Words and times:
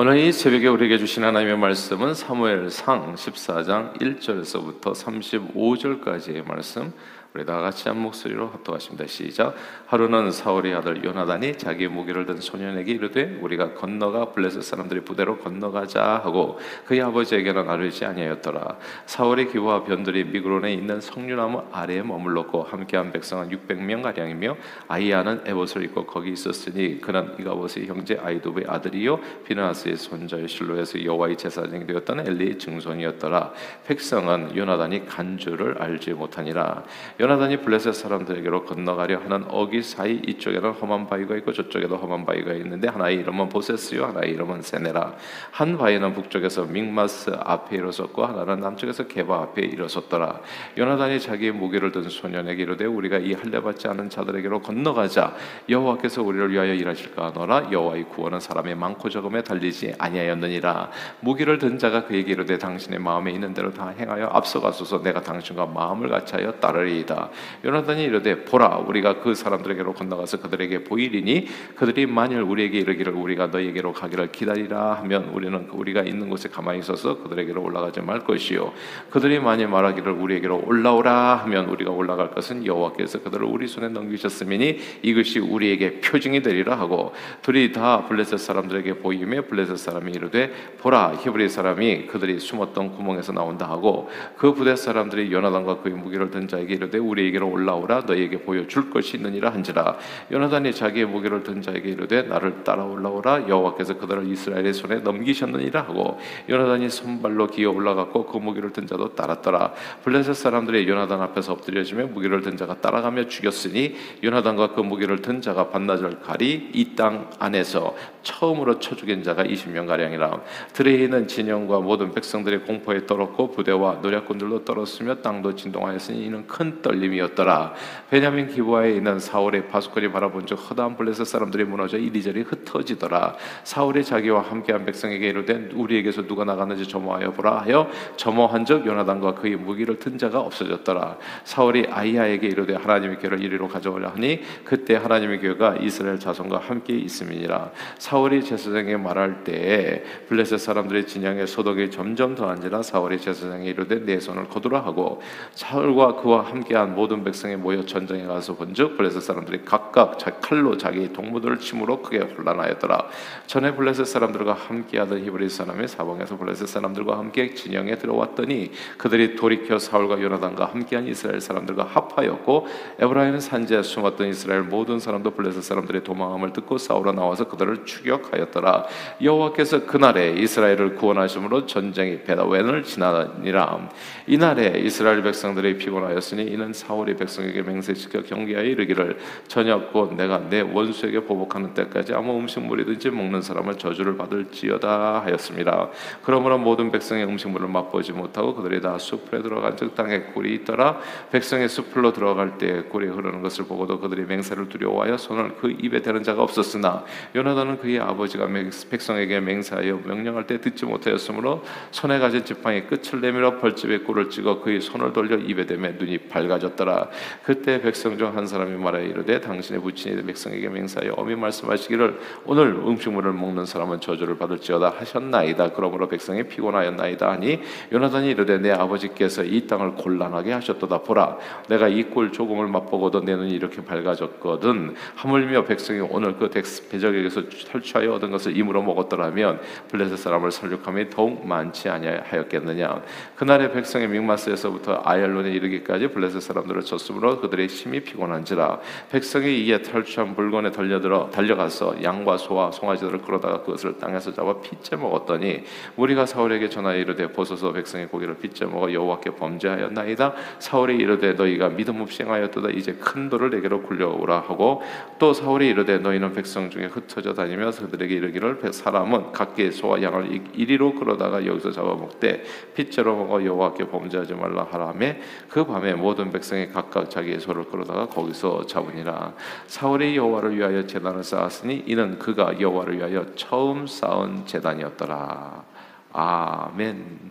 오늘 0.00 0.16
이 0.18 0.32
새벽에 0.32 0.68
우리에게 0.68 0.96
주신 0.96 1.24
하나님의 1.24 1.58
말씀은 1.58 2.14
사무엘상 2.14 3.16
14장 3.16 3.98
1절에서부터 3.98 4.94
35절까지의 4.94 6.46
말씀 6.46 6.92
우리 7.38 7.46
다 7.46 7.60
같이 7.60 7.88
한 7.88 8.00
목소리로 8.00 8.48
합독하십니다. 8.48 9.06
시작. 9.06 9.54
하루는 9.86 10.32
사울의 10.32 10.74
아들 10.74 11.04
요나단이 11.04 11.56
자기 11.56 11.86
무기를 11.86 12.26
든 12.26 12.40
소년에게 12.40 12.90
이르되 12.90 13.38
우리가 13.40 13.74
건너가 13.74 14.32
블레셋 14.32 14.64
사람들의 14.64 15.04
부대로 15.04 15.38
건너가자 15.38 16.20
하고 16.24 16.58
그의 16.84 17.00
아버지에게는 17.00 17.70
아뢰지 17.70 18.04
아니하였더라. 18.06 18.76
사울의 19.06 19.52
기부와 19.52 19.84
변들이 19.84 20.24
미그론에 20.24 20.72
있는 20.72 21.00
석류나무 21.00 21.62
아래에 21.70 22.02
머물렀고 22.02 22.64
함께한 22.64 23.12
백성은 23.12 23.50
600명 23.50 24.02
가량이며 24.02 24.56
아이야는 24.88 25.42
에봇을 25.46 25.84
입고 25.84 26.06
거기 26.06 26.32
있었으니 26.32 27.00
그는 27.00 27.36
이가봇의 27.38 27.86
형제 27.86 28.18
아이도의 28.20 28.64
아들이요 28.66 29.20
비나스의 29.46 29.96
손자의 29.96 30.48
실로에서 30.48 31.04
여호와의 31.04 31.36
제사장이 31.36 31.86
되었던 31.86 32.26
엘리의 32.26 32.58
증손이었더라. 32.58 33.52
백성은 33.86 34.56
요나단이 34.56 35.06
간주를 35.06 35.80
알지 35.80 36.14
못하니라. 36.14 36.82
요나단이 37.28 37.58
블레셋 37.58 37.94
사람들에게로 37.94 38.64
건너가려 38.64 39.18
하는 39.18 39.44
어기 39.48 39.82
사이 39.82 40.14
이쪽에는 40.26 40.70
험한 40.70 41.08
바위가 41.08 41.36
있고 41.36 41.52
저쪽에도 41.52 41.98
험한 41.98 42.24
바위가 42.24 42.54
있는데 42.54 42.88
하나의 42.88 43.16
이름은 43.16 43.50
보세스요 43.50 44.06
하나의 44.06 44.32
이름은 44.32 44.62
세네라. 44.62 45.14
한 45.50 45.76
바위는 45.76 46.14
북쪽에서 46.14 46.64
믹마스 46.64 47.36
앞에 47.38 47.76
일어섰고 47.76 48.24
하나는 48.24 48.60
남쪽에서 48.60 49.08
게바 49.08 49.42
앞에 49.42 49.60
일어섰더라. 49.60 50.40
요나단이 50.78 51.20
자기의 51.20 51.52
무기를 51.52 51.92
든 51.92 52.08
소년에게 52.08 52.62
이르되 52.62 52.86
우리가 52.86 53.18
이 53.18 53.34
할례받지 53.34 53.88
않은 53.88 54.08
자들에게로 54.08 54.62
건너가자. 54.62 55.34
여호와께서 55.68 56.22
우리를 56.22 56.50
위하여 56.50 56.72
일하실까 56.72 57.26
하노라. 57.26 57.68
여호와의 57.70 58.04
구원은 58.04 58.40
사람의 58.40 58.74
많고 58.74 59.10
적음에 59.10 59.42
달리지 59.42 59.96
아니하였느니라. 59.98 60.90
무기를 61.20 61.58
든 61.58 61.76
자가 61.76 62.06
그에게 62.06 62.32
이르되 62.32 62.56
당신의 62.56 63.00
마음에 63.00 63.32
있는 63.32 63.52
대로 63.52 63.70
다 63.74 63.88
행하여 63.88 64.28
앞서가소서. 64.28 65.02
내가 65.02 65.20
당신과 65.20 65.66
마음을 65.66 66.08
같이하여 66.08 66.52
따르리 66.52 67.04
이다 67.08 67.18
있다. 67.18 67.30
요나단이 67.64 68.04
이르되 68.04 68.44
보라 68.44 68.76
우리가 68.86 69.20
그 69.20 69.34
사람들에게로 69.34 69.94
건너가서 69.94 70.40
그들에게 70.40 70.84
보이리니 70.84 71.46
그들이 71.74 72.06
만일 72.06 72.42
우리에게 72.42 72.78
이르기를 72.78 73.14
우리가 73.14 73.46
너희에게로 73.46 73.94
가기를 73.94 74.30
기다리라 74.30 74.94
하면 75.00 75.30
우리는 75.32 75.68
우리가 75.72 76.02
있는 76.02 76.28
곳에 76.28 76.48
가만히 76.48 76.80
있어서 76.80 77.22
그들에게로 77.22 77.62
올라가지 77.62 78.02
말 78.02 78.20
것이요 78.20 78.72
그들이 79.10 79.40
만일 79.40 79.68
말하기를 79.68 80.12
우리에게로 80.12 80.62
올라오라 80.66 81.36
하면 81.44 81.66
우리가 81.70 81.90
올라갈 81.90 82.30
것은 82.30 82.66
여호와께서 82.66 83.22
그들을 83.22 83.44
우리 83.46 83.66
손에 83.66 83.88
넘기셨음이니 83.88 84.78
이것이 85.02 85.40
우리에게 85.40 86.00
표징이 86.00 86.42
되리라 86.42 86.78
하고 86.78 87.12
둘이 87.42 87.72
다 87.72 88.04
블레셋 88.06 88.38
사람들에게 88.38 88.98
보이며 88.98 89.42
블레셋 89.42 89.78
사람이 89.78 90.12
이르되 90.12 90.52
보라 90.78 91.14
히브리 91.20 91.48
사람이 91.48 92.06
그들이 92.06 92.38
숨었던 92.38 92.92
구멍에서 92.92 93.32
나온다 93.32 93.68
하고 93.68 94.10
그 94.36 94.52
부대 94.52 94.76
사람들이 94.76 95.32
요나단과 95.32 95.78
그의 95.82 95.94
무기를 95.94 96.30
든 96.30 96.46
자에게 96.46 96.74
이르되 96.74 96.97
이르되 96.98 97.00
우리에게로 97.00 97.48
올라오라. 97.48 98.02
너희에게 98.06 98.40
보여줄 98.40 98.90
것이 98.90 99.16
있느니라 99.16 99.50
한지라. 99.50 99.96
요나단이 100.30 100.72
자기의 100.74 101.06
무기를 101.06 101.42
든 101.42 101.62
자에게 101.62 101.90
이르되 101.90 102.22
나를 102.22 102.64
따라 102.64 102.84
올라오라. 102.84 103.48
여호와께서 103.48 103.98
그들을 103.98 104.28
이스라엘의 104.28 104.74
손에 104.74 104.96
넘기셨느니라 104.96 105.82
하고 105.82 106.18
요나단이 106.48 106.90
손발로 106.90 107.46
기어 107.48 107.70
올라갔고 107.70 108.26
그 108.26 108.38
무기를 108.38 108.72
든 108.72 108.86
자도 108.86 109.14
따랐더라. 109.14 109.72
블레셋 110.04 110.34
사람들이 110.34 110.88
요나단 110.88 111.20
앞에서 111.22 111.52
엎드려지며 111.52 112.08
무기를 112.08 112.42
든 112.42 112.56
자가 112.56 112.80
따라가며 112.80 113.28
죽였으니 113.28 113.94
요나단과 114.22 114.74
그 114.74 114.80
무기를 114.80 115.22
든 115.22 115.40
자가 115.40 115.68
반나절 115.68 116.20
가리 116.20 116.70
이 116.74 116.96
땅 116.98 117.30
안에서 117.38 117.94
처음으로 118.22 118.80
쳐 118.80 118.96
죽인 118.96 119.22
자가 119.22 119.44
20명 119.44 119.86
가량이라. 119.86 120.40
들에 120.72 120.94
있는 120.94 121.28
진영과 121.28 121.78
모든 121.80 122.12
백성들의 122.12 122.64
공포에 122.64 123.06
떨었고 123.06 123.52
부대와 123.52 124.00
노략군들도 124.02 124.64
떨었으며 124.64 125.16
땅도 125.16 125.54
진동하였으니 125.54 126.24
이는 126.24 126.46
큰 126.46 126.82
떨림이었더라. 126.88 127.74
베냐민 128.08 128.48
기부하에 128.48 128.92
있는 128.92 129.18
사울의 129.18 129.68
파수꾼이 129.68 130.10
바라본 130.10 130.46
즉 130.46 130.54
허다한 130.54 130.96
블레셋 130.96 131.26
사람들이 131.26 131.64
무너져 131.64 131.98
이리저리 131.98 132.42
흩어지더라. 132.42 133.34
사울이 133.64 134.02
자기와 134.02 134.40
함께한 134.40 134.86
백성에게 134.86 135.28
이르되 135.28 135.68
우리에게서 135.74 136.26
누가 136.26 136.44
나갔는지 136.44 136.88
점호하여 136.88 137.32
보라 137.32 137.60
하여 137.60 137.90
점호한 138.16 138.64
즉 138.64 138.86
요나단과 138.86 139.34
그의 139.34 139.56
무기를 139.56 139.98
든 139.98 140.16
자가 140.16 140.40
없어졌더라. 140.40 141.18
사울이 141.44 141.86
아이야에게 141.90 142.46
이르되 142.46 142.74
하나님의 142.74 143.18
교를 143.18 143.42
이리로 143.42 143.68
가져오려 143.68 144.08
하니 144.08 144.40
그때 144.64 144.96
하나님의 144.96 145.40
교가 145.40 145.76
이스라엘 145.80 146.18
자손과 146.18 146.58
함께 146.58 146.94
있음이니라. 146.94 147.70
사울이 147.98 148.42
제사장에 148.42 148.96
말할 148.96 149.44
때에 149.44 150.02
블레셋 150.28 150.58
사람들의 150.58 151.06
진영에 151.06 151.44
소독이 151.44 151.90
점점 151.90 152.34
더한지라 152.34 152.82
사울이 152.82 153.20
제사장에 153.20 153.66
이르되 153.66 154.04
내 154.06 154.18
손을 154.18 154.48
거두라 154.48 154.80
하고 154.80 155.20
사울과 155.52 156.16
그와 156.16 156.46
함께 156.46 156.77
함께한 156.78 156.94
모든 156.94 157.24
백성이 157.24 157.56
모여 157.56 157.84
전쟁에 157.84 158.24
가서 158.26 158.54
본즉 158.54 158.96
블레셋 158.96 159.22
사람들이 159.22 159.62
각각 159.64 160.18
칼로 160.40 160.76
자기 160.76 161.12
동무들을 161.12 161.58
침으로 161.58 162.00
크게 162.02 162.20
혼란하였더라. 162.20 163.06
전에 163.46 163.74
블레셋 163.74 164.06
사람들과 164.06 164.54
함께하던 164.54 165.24
히브리 165.24 165.48
사람이 165.48 165.88
사방에서 165.88 166.38
블레셋 166.38 166.68
사람들과 166.68 167.18
함께 167.18 167.54
진영에 167.54 167.96
들어왔더니 167.96 168.70
그들이 168.96 169.34
돌이켜 169.36 169.78
사울과 169.78 170.22
요나단과 170.22 170.66
함께한 170.66 171.08
이스라엘 171.08 171.40
사람들과 171.40 171.84
합하였고 171.84 172.66
에브라임 173.00 173.40
산지에 173.40 173.82
숨었던 173.82 174.28
이스라엘 174.28 174.62
모든 174.62 175.00
사람도 175.00 175.32
블레셋 175.32 175.62
사람들의 175.62 176.04
도망함을 176.04 176.52
듣고 176.52 176.78
싸우러 176.78 177.12
나와서 177.12 177.48
그들을 177.48 177.84
추격하였더라. 177.84 178.86
여호와께서 179.22 179.86
그날에 179.86 180.32
이스라엘을 180.34 180.94
구원하심으로 180.94 181.66
전쟁이 181.66 182.22
베다웬을 182.22 182.84
지나니라. 182.84 183.88
이날에 184.26 184.78
이스라엘 184.78 185.22
백성들이 185.22 185.78
피곤하였으니 185.78 186.44
이는 186.44 186.67
사울이 186.72 187.16
백성에게 187.16 187.62
맹세시켜 187.62 188.22
경계하여 188.22 188.64
이르기를 188.64 189.18
저녁 189.46 189.92
곧 189.92 190.14
내가 190.14 190.38
내 190.48 190.60
원수에게 190.60 191.20
보복하는 191.20 191.74
때까지 191.74 192.12
아무 192.14 192.38
음식물이든지 192.38 193.10
먹는 193.10 193.42
사람을 193.42 193.78
저주를 193.78 194.16
받을지어다 194.16 195.22
하였습니다. 195.24 195.88
그러므로 196.22 196.58
모든 196.58 196.90
백성의 196.90 197.24
음식물을 197.24 197.68
맛보지 197.68 198.12
못하고 198.12 198.54
그들이 198.54 198.80
다 198.80 198.98
숲에 198.98 199.42
들어간 199.42 199.76
즉 199.76 199.94
땅에 199.94 200.20
꿀이 200.34 200.54
있더라 200.56 201.00
백성의 201.30 201.68
숲으로 201.68 202.12
들어갈 202.12 202.58
때 202.58 202.82
꿀이 202.82 203.06
흐르는 203.06 203.42
것을 203.42 203.66
보고도 203.66 204.00
그들이 204.00 204.24
맹세를 204.24 204.68
두려워하여 204.68 205.16
손을 205.16 205.56
그 205.56 205.70
입에 205.70 206.02
대는 206.02 206.22
자가 206.22 206.42
없었으나 206.42 207.04
요나단은 207.34 207.78
그의 207.78 208.00
아버지가 208.00 208.48
백성에게 208.90 209.40
맹세하여 209.40 210.00
명령할 210.04 210.46
때 210.46 210.60
듣지 210.60 210.84
못하였으므로 210.86 211.62
손에 211.90 212.18
가진 212.18 212.44
지팡이 212.44 212.82
끝을 212.82 213.20
내밀어 213.20 213.58
벌집에 213.58 213.98
꿀을 213.98 214.30
찍어 214.30 214.60
그의 214.60 214.80
손을 214.80 215.12
돌려 215.12 215.36
입에 215.36 215.66
대매 215.66 215.92
눈이 215.92 216.18
밝밝 216.28 216.57
아졌더라. 216.58 217.08
그때 217.44 217.80
백성 217.80 218.16
중 218.16 218.28
한 218.38 218.46
사람이 218.46 218.76
말하여 218.76 219.04
이르되 219.04 219.40
당신의 219.40 219.80
부친이 219.80 220.22
백성에게 220.22 220.68
맹세하여 220.68 221.14
어미 221.16 221.34
말씀하시기를 221.36 222.18
오늘 222.46 222.74
음식물을 222.74 223.32
먹는 223.32 223.66
사람은 223.66 224.00
저주를 224.00 224.38
받을지어다 224.38 224.94
하셨나이다. 224.98 225.72
그러므로 225.72 226.08
백성이 226.08 226.44
피곤하였나이다 226.44 227.30
하니 227.30 227.60
요나단이 227.92 228.30
이르되 228.30 228.58
내 228.58 228.70
아버지께서 228.70 229.44
이 229.44 229.66
땅을 229.66 229.94
곤란하게 229.94 230.52
하셨도다 230.52 231.02
보라 231.02 231.38
내가 231.68 231.88
이꼴 231.88 232.32
조금을 232.32 232.66
맛보고도 232.68 233.24
내 233.24 233.34
눈이 233.34 233.52
이렇게 233.52 233.84
밝아졌거든 233.84 234.94
하물며 235.16 235.64
백성이 235.64 236.00
오늘 236.00 236.36
그 236.36 236.48
배적에게서 236.48 237.42
탈취하여 237.70 238.14
얻은 238.14 238.30
것을 238.30 238.56
임으로 238.56 238.82
먹었더라면 238.82 239.60
블레셋 239.88 240.18
사람을 240.18 240.50
살육함이 240.50 241.10
더욱 241.10 241.46
많지 241.46 241.88
아니하였겠느냐 241.88 243.02
그날의 243.36 243.72
백성의 243.72 244.08
믹마스에서부터 244.08 245.02
아얄론에 245.04 245.50
이르기까지 245.52 246.08
블레셋 246.08 246.42
사람들을 246.48 246.82
쳤으므로 246.82 247.40
그들의 247.40 247.68
심히 247.68 248.00
피곤한지라 248.00 248.80
백성이 249.10 249.64
이에 249.66 249.82
탈취한 249.82 250.34
물건에 250.34 250.70
달려들어 250.70 251.30
달려가서 251.30 252.02
양과 252.02 252.38
소와 252.38 252.70
송아지들을 252.70 253.20
끌어다가 253.20 253.62
그것을 253.62 253.98
땅에서 253.98 254.32
잡아 254.32 254.60
핏째 254.60 254.96
먹었더니 254.96 255.64
우리가 255.96 256.24
사울에게 256.24 256.70
전하여 256.70 256.98
이르되 256.98 257.30
보소서 257.32 257.72
백성의 257.72 258.08
고기를 258.08 258.36
핏째 258.38 258.64
먹어 258.64 258.92
여호와께 258.92 259.36
범죄하였나이다. 259.36 260.34
사울이 260.58 260.96
이르되 260.96 261.34
너희가 261.34 261.68
믿음 261.68 262.00
없이 262.00 262.22
행하였도다. 262.22 262.70
이제 262.70 262.92
큰 262.94 263.28
돌을 263.28 263.50
내게로 263.50 263.82
굴려오라 263.82 264.40
하고 264.40 264.82
또 265.18 265.34
사울이 265.34 265.68
이르되 265.68 265.98
너희는 265.98 266.32
백성 266.32 266.70
중에 266.70 266.86
흩어져 266.86 267.34
다니면서 267.34 267.82
그들에게 267.82 268.14
이르기를 268.14 268.72
사람은 268.72 269.32
각기 269.32 269.70
소와 269.70 270.02
양을 270.02 270.40
이리로 270.54 270.94
끌어다가 270.94 271.44
여기서 271.44 271.72
잡아먹되 271.72 272.44
핏째로 272.74 273.16
먹어 273.16 273.44
여호와께 273.44 273.88
범죄하지 273.88 274.34
말라 274.34 274.66
하라매 274.70 275.20
그 275.48 275.64
밤에 275.66 275.94
모든 275.94 276.30
백성이 276.38 276.68
각각 276.68 277.10
자기의 277.10 277.40
소를 277.40 277.64
끌어다가 277.64 278.06
거기서 278.06 278.66
잡으니라 278.66 279.34
사울이 279.66 280.16
여호와를 280.16 280.56
위하여 280.56 280.86
제단을 280.86 281.24
쌓았으니 281.24 281.84
이는 281.86 282.18
그가 282.18 282.60
여호와를 282.60 282.98
위하여 282.98 283.26
처음 283.34 283.86
쌓은 283.86 284.46
제단이었더라 284.46 285.64
아멘. 286.12 287.30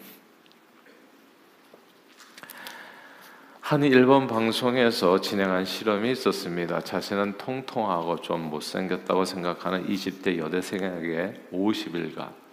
한 3.62 3.84
일본 3.84 4.28
방송에서 4.28 5.20
진행한 5.20 5.66
실험이 5.66 6.12
있었습니다. 6.12 6.80
자신은 6.82 7.38
통통하고 7.38 8.22
좀 8.22 8.50
못생겼다고 8.50 9.26
생각하는 9.26 9.88
20대 9.88 10.38
여대생에게 10.38 11.50
50일간 11.52 12.47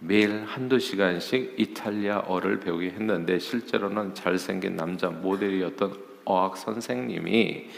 매일 0.00 0.44
한두 0.44 0.78
시간씩 0.78 1.54
이탈리아어를 1.58 2.60
배우게 2.60 2.90
했는데 2.90 3.38
실제로는 3.38 4.14
잘생긴 4.14 4.76
남자 4.76 5.08
모델이었던 5.08 6.08
어학 6.24 6.56
선생님이 6.56 7.68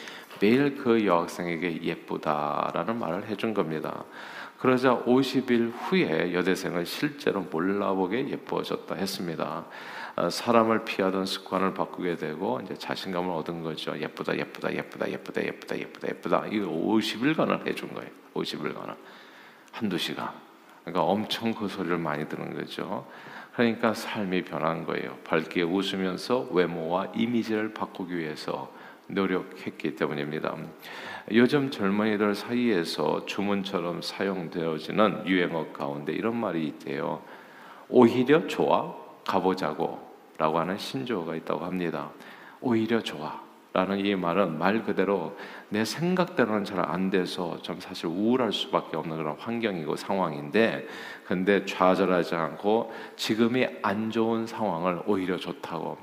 매일 0.41 0.77
그 0.77 1.07
여학생에게 1.07 1.83
예쁘다라는 1.83 2.99
말을 2.99 3.27
해준 3.29 3.55
겁니다. 3.55 4.05
그러자 4.59 5.03
50일 5.05 5.73
후에 5.75 6.35
여대생은 6.35 6.85
실제로 6.85 7.41
몰라보게 7.41 8.29
예뻐졌다 8.29 8.95
했습니다. 8.95 9.65
어, 10.17 10.29
사람을 10.29 10.85
피하던 10.85 11.25
습관을 11.25 11.73
바꾸게 11.73 12.17
되고 12.17 12.61
이제 12.63 12.75
자신감을 12.75 13.31
얻은 13.37 13.63
거죠. 13.63 13.99
예쁘다, 13.99 14.37
예쁘다, 14.37 14.75
예쁘다, 14.75 15.09
예쁘다, 15.09 15.43
예쁘다, 15.43 15.79
예쁘다, 15.79 16.09
예쁘다. 16.09 16.47
이거 16.49 16.67
50일간을 16.67 17.67
해준 17.67 17.95
거예요. 17.95 18.11
50일간을 18.35 18.97
한두 19.73 19.97
시간. 19.97 20.50
그러니까 20.85 21.03
엄청 21.03 21.53
그 21.53 21.69
소리를 21.69 21.97
많이 21.99 22.29
들은 22.29 22.55
거죠. 22.55 23.07
그러니까 23.55 23.93
삶이 23.93 24.45
변한 24.45 24.85
거예요. 24.85 25.17
밝게 25.25 25.63
웃으면서 25.63 26.49
외모와 26.53 27.09
이미지를 27.15 27.75
바꾸기 27.75 28.17
위해서 28.17 28.73
노력했기 29.09 29.97
때문입니다. 29.97 30.57
요즘 31.33 31.71
젊은이들 31.71 32.35
사이에서 32.35 33.27
주문처럼 33.27 34.03
사용되어지는 34.03 35.27
유행어 35.27 35.73
가운데 35.73 36.13
이런 36.13 36.37
말이 36.37 36.67
있대요. 36.67 37.23
오히려 37.89 38.47
좋아 38.47 38.95
가보자고 39.27 40.11
라고 40.39 40.59
하는 40.59 40.79
신조어가 40.79 41.35
있다고 41.37 41.65
합니다. 41.65 42.11
오히려 42.61 43.01
좋아. 43.01 43.50
라는 43.73 44.05
이 44.05 44.17
말은 44.17 44.59
말 44.59 44.83
그대로 44.85 45.37
내 45.69 45.85
생각대로는 45.85 46.65
잘 46.65 46.81
안 46.81 47.11
돼서 47.11 47.57
좀 47.63 47.79
사실 47.79 48.07
우울할 48.07 48.53
수밖에 48.53 48.97
없는 48.97 49.17
그런 49.17 49.37
환경이고 49.39 49.95
상황인데 49.95 50.89
근데 51.25 51.65
좌절하지 51.65 52.35
않고 52.35 52.93
지금이 53.15 53.67
안 53.83 54.11
좋은 54.11 54.47
상황을 54.47 55.03
오히려 55.07 55.37
좋다고. 55.37 55.97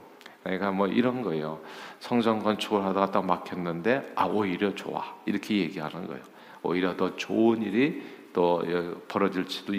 그러니까 0.43 0.71
뭐 0.71 0.87
이런 0.87 1.21
거예요. 1.23 1.59
성전 1.99 2.39
건축을 2.39 2.81
하다가 2.85 3.11
딱 3.11 3.25
막혔는데 3.25 4.13
아 4.15 4.25
오히려 4.25 4.73
좋아. 4.73 5.03
이렇게 5.25 5.57
얘기하는 5.57 6.07
거예요. 6.07 6.23
오히려 6.63 6.95
더 6.95 7.17
좋은 7.17 7.61
일이 7.61 8.01
또 8.31 8.63
벌어질 9.09 9.43
수도 9.49 9.73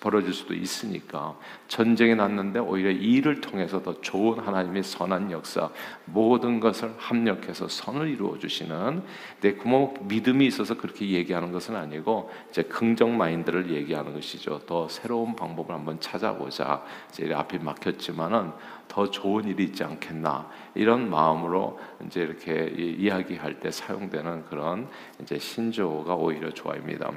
벌어질 0.00 0.32
수도 0.32 0.54
있으니까 0.54 1.38
전쟁이 1.68 2.14
났는데 2.16 2.58
오히려 2.58 2.90
이를 2.90 3.40
통해서 3.40 3.82
더 3.82 4.00
좋은 4.00 4.40
하나님의 4.40 4.82
선한 4.82 5.30
역사 5.30 5.70
모든 6.04 6.58
것을 6.58 6.92
합력해서 6.98 7.68
선을 7.68 8.08
이루어 8.08 8.38
주시는 8.38 9.02
내 9.40 9.54
구멍 9.54 9.94
믿음이 10.02 10.46
있어서 10.46 10.76
그렇게 10.76 11.10
얘기하는 11.10 11.52
것은 11.52 11.76
아니고 11.76 12.30
이제 12.50 12.62
긍정 12.62 13.16
마인드를 13.16 13.70
얘기하는 13.70 14.14
것이죠. 14.14 14.60
더 14.66 14.88
새로운 14.88 15.36
방법을 15.36 15.74
한번 15.74 16.00
찾아보자. 16.00 16.82
이제 17.10 17.32
앞이 17.32 17.58
막혔지만은 17.58 18.52
더 18.88 19.10
좋은 19.10 19.44
일이 19.44 19.64
있지 19.64 19.84
않겠나 19.84 20.48
이런 20.74 21.10
마음으로 21.10 21.78
이제 22.06 22.20
이렇게 22.22 22.72
이야기할 22.76 23.60
때 23.60 23.70
사용되는 23.70 24.44
그런 24.46 24.88
이제 25.20 25.38
신조어가 25.38 26.14
오히려 26.14 26.50
좋아입니다. 26.50 27.10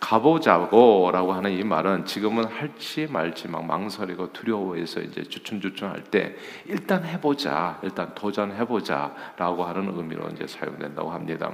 가보자고라고 0.00 1.32
하는 1.32 1.52
이 1.52 1.62
말은 1.62 2.04
지금은 2.04 2.44
할지 2.44 3.06
말지 3.06 3.48
막 3.48 3.64
망설이고 3.64 4.32
두려워해서 4.32 5.00
이제 5.00 5.22
주춤주춤할 5.22 6.04
때 6.04 6.34
일단 6.66 7.04
해보자, 7.04 7.78
일단 7.82 8.14
도전해보자라고 8.14 9.64
하는 9.64 9.92
의미로 9.96 10.28
이제 10.28 10.46
사용된다고 10.46 11.10
합니다. 11.10 11.50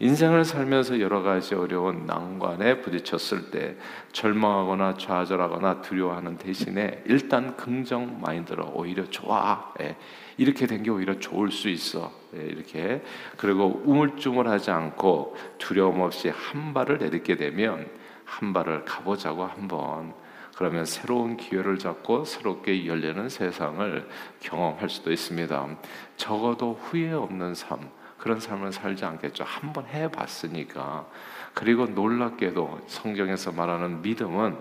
인생을 0.00 0.44
살면서 0.44 1.00
여러 1.00 1.22
가지 1.22 1.54
어려운 1.54 2.06
난관에 2.06 2.80
부딪혔을 2.80 3.50
때 3.50 3.76
절망하거나 4.12 4.94
좌절하거나 4.94 5.82
두려워하는 5.82 6.36
대신에 6.36 7.02
일단 7.06 7.56
긍정 7.56 8.20
마인드로 8.20 8.72
오히려 8.84 9.04
좋아. 9.10 9.72
예. 9.80 9.96
이렇게 10.36 10.66
된 10.66 10.82
게 10.82 10.90
오히려 10.90 11.18
좋을 11.18 11.50
수 11.50 11.68
있어. 11.68 12.12
예, 12.36 12.42
이렇게 12.42 13.02
그리고 13.36 13.82
우물쭈물하지 13.84 14.70
않고 14.70 15.36
두려움 15.58 16.00
없이 16.00 16.28
한 16.28 16.74
발을 16.74 16.98
내딛게 16.98 17.36
되면 17.36 17.88
한 18.24 18.52
발을 18.52 18.84
가보자고 18.84 19.44
한번 19.44 20.14
그러면 20.56 20.84
새로운 20.84 21.36
기회를 21.36 21.78
잡고 21.78 22.24
새롭게 22.24 22.86
열리는 22.86 23.28
세상을 23.28 24.08
경험할 24.40 24.88
수도 24.88 25.10
있습니다. 25.12 25.68
적어도 26.16 26.78
후회 26.80 27.12
없는 27.12 27.54
삶 27.54 27.90
그런 28.18 28.40
삶을 28.40 28.72
살지 28.72 29.04
않겠죠. 29.04 29.44
한번 29.44 29.86
해봤으니까 29.86 31.06
그리고 31.54 31.86
놀랍게도 31.86 32.82
성경에서 32.86 33.52
말하는 33.52 34.02
믿음은 34.02 34.56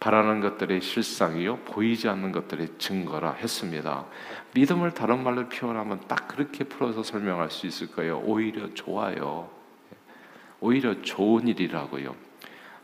바라는 0.00 0.40
것들의 0.40 0.80
실상이요 0.80 1.58
보이지 1.58 2.08
않는 2.08 2.32
것들의 2.32 2.78
증거라 2.78 3.32
했습니다. 3.32 4.04
믿음을 4.54 4.92
다른 4.92 5.22
말로 5.24 5.48
표현하면 5.48 6.02
딱 6.06 6.28
그렇게 6.28 6.64
풀어서 6.64 7.02
설명할 7.02 7.50
수 7.50 7.66
있을 7.66 7.90
거예요. 7.90 8.18
오히려 8.24 8.72
좋아요. 8.74 9.50
오히려 10.60 11.02
좋은 11.02 11.48
일이라고요. 11.48 12.14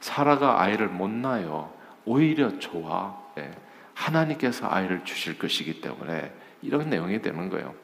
사라가 0.00 0.60
아이를 0.60 0.88
못 0.88 1.08
낳아요. 1.08 1.72
오히려 2.04 2.58
좋아. 2.58 3.16
예. 3.38 3.50
하나님께서 3.94 4.68
아이를 4.68 5.04
주실 5.04 5.38
것이기 5.38 5.80
때문에 5.80 6.32
이런 6.62 6.90
내용이 6.90 7.22
되는 7.22 7.48
거예요. 7.48 7.74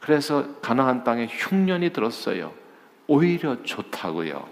그래서 0.00 0.60
가나안 0.60 1.04
땅에 1.04 1.26
흉년이 1.26 1.90
들었어요. 1.90 2.52
오히려 3.06 3.62
좋다고요. 3.62 4.46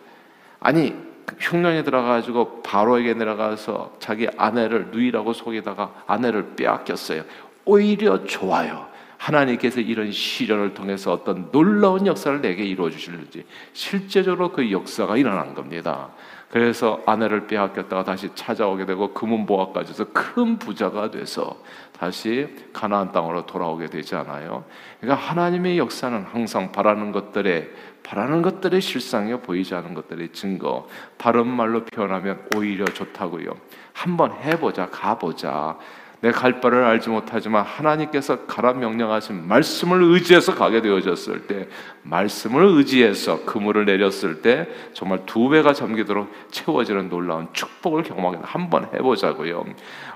아니 0.61 0.95
흉년이 1.39 1.85
들어가지고 1.85 2.63
바로에게 2.63 3.15
내려가서 3.15 3.97
자기 3.99 4.29
아내를 4.37 4.89
누이라고 4.91 5.33
속에다가 5.33 6.05
아내를 6.07 6.55
빼앗겼어요. 6.57 7.23
오히려 7.65 8.25
좋아요. 8.25 8.87
하나님께서 9.17 9.81
이런 9.81 10.11
시련을 10.11 10.75
통해서 10.75 11.13
어떤 11.13 11.51
놀라운 11.53 12.07
역사를 12.07 12.41
내게 12.41 12.65
이루어 12.65 12.91
주실는지 12.91 13.45
실제적으로 13.73 14.51
그 14.51 14.73
역사가 14.73 15.17
일어난 15.17 15.55
겁니다. 15.55 16.09
그래서 16.53 17.01
아내를 17.07 17.47
빼앗겼다가 17.47 18.05
다시 18.05 18.29
찾아오게 18.35 18.85
되고 18.85 19.15
금은 19.15 19.47
보화까지 19.47 19.93
해서 19.93 20.05
큰 20.13 20.59
부자가 20.59 21.11
돼서 21.11 21.57
다시 21.99 22.47
가나안 22.75 23.11
땅으로 23.11 23.47
돌아오게 23.47 23.87
되지 23.87 24.17
않아요. 24.17 24.65
그러니까 25.01 25.27
하나님의 25.27 25.79
역사는 25.79 26.25
항상 26.31 26.71
바라는 26.71 27.11
것들에 27.11 27.71
바라는 28.03 28.43
것들의 28.43 28.83
실상이 28.83 29.35
보이지 29.41 29.75
않는 29.75 29.95
것들의 29.95 30.35
증거. 30.35 30.87
바른 31.17 31.47
말로 31.47 31.87
표현하면 31.87 32.47
오히려 32.55 32.85
좋다고요. 32.85 33.57
한번 33.95 34.33
해보자, 34.33 34.91
가보자. 34.91 35.79
내 36.23 36.31
갈 36.31 36.61
바를 36.61 36.85
알지 36.85 37.11
못하지만 37.11 37.65
하나님께서 37.65 38.47
가라 38.47 38.75
명령하신 38.75 39.49
말씀을 39.49 40.03
의지해서 40.03 40.55
가게 40.55 40.81
되어졌을 40.81 41.49
때 41.49 41.69
말씀을 42.05 42.65
의지해서 42.65 43.45
그물을 43.45 43.85
내렸을 43.85 44.43
때 44.43 44.69
정말 44.93 45.25
두 45.25 45.49
배가 45.49 45.73
잠기도록 45.73 46.33
채워지는 46.51 47.09
놀라운 47.09 47.49
축복을 47.53 48.03
경험하게 48.03 48.39
한번 48.43 48.89
해보자고요. 48.93 49.65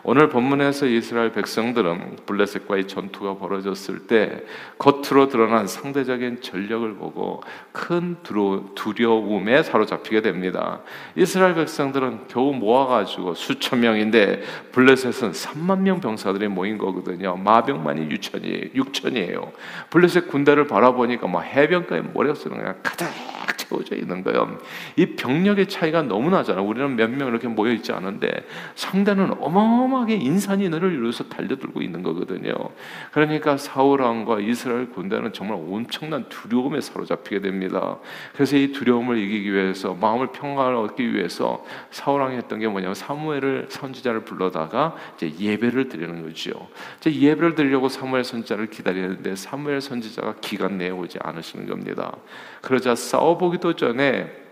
오늘 0.02 0.28
본문에서 0.28 0.87
이스라엘 0.87 1.33
백성들은 1.33 2.19
블레셋과의 2.26 2.87
전투가 2.87 3.38
벌어졌을 3.38 4.07
때 4.07 4.45
겉으로 4.78 5.28
드러난 5.28 5.66
상대적인 5.66 6.43
전력을 6.43 6.95
보고 6.95 7.43
큰 7.73 8.16
두려움에 8.23 9.62
사로잡히게 9.62 10.23
됩니다. 10.23 10.81
이스라엘 11.16 11.55
백성들은 11.55 12.28
겨우 12.28 12.52
모아가지고 12.52 13.35
수천 13.35 13.81
명인데 13.81 14.43
블레셋은 14.73 15.33
3만 15.33 15.81
명 15.81 16.00
병사들이 16.00 16.49
모인 16.49 16.78
거거든요. 16.78 17.37
마병만이 17.37 18.09
6천이 18.09 18.75
6천이에요. 18.75 19.50
블레셋 19.90 20.28
군대를 20.28 20.66
바라보니까 20.66 21.26
뭐해 21.26 21.69
변가에 21.80 22.00
모래 22.00 22.35
쓰는 22.35 22.56
그냥 22.56 22.76
가득 22.83 23.06
채워져 23.56 23.97
있는 23.97 24.23
거예요. 24.23 24.59
이 24.97 25.06
병력의 25.06 25.68
차이가 25.68 26.02
너무 26.02 26.30
나잖아. 26.30 26.61
우리는 26.62 26.95
몇 26.95 27.11
명 27.11 27.28
이렇게 27.28 27.49
모여 27.49 27.73
있지 27.73 27.92
않은데 27.92 28.47
상대는 28.75 29.35
어마어마하게 29.40 30.16
인산인해를 30.16 30.92
이루어서 30.92 31.25
달려들고 31.25 31.80
있는 31.80 32.02
거거든요. 32.02 32.52
그러니까 33.12 33.56
사울 33.56 34.02
왕과 34.02 34.40
이스라엘 34.40 34.90
군대는 34.90 35.33
정말 35.33 35.56
엄청난 35.56 36.28
두려움에 36.28 36.80
사로잡히게 36.80 37.40
됩니다. 37.40 37.99
그래서 38.35 38.56
이 38.56 38.73
두려움을 38.73 39.18
이기기 39.18 39.52
위해서 39.52 39.95
마음을 39.95 40.28
평안을 40.28 40.75
얻기 40.75 41.14
위해서 41.14 41.64
사울 41.90 42.21
왕이 42.21 42.37
했던 42.37 42.59
게 42.59 42.68
뭐냐면 42.68 42.95
사무엘을 42.95 43.66
선지자를 43.71 44.21
불러다가 44.25 44.95
이제 45.16 45.33
예배를 45.38 45.88
드리는 45.88 46.23
거죠. 46.23 46.68
이제 47.00 47.12
예배를 47.12 47.54
드리려고 47.54 47.88
사무엘 47.88 48.25
선지자를 48.25 48.66
기다리는데 48.66 49.37
사무엘 49.37 49.80
선지자가 49.80 50.37
기간 50.40 50.78
내에 50.78 50.90
오지 50.90 51.18
않으시는 51.23 51.65
겁니다. 51.66 52.16
그러자 52.62 52.94
싸워보기도 52.94 53.75
전에 53.75 54.46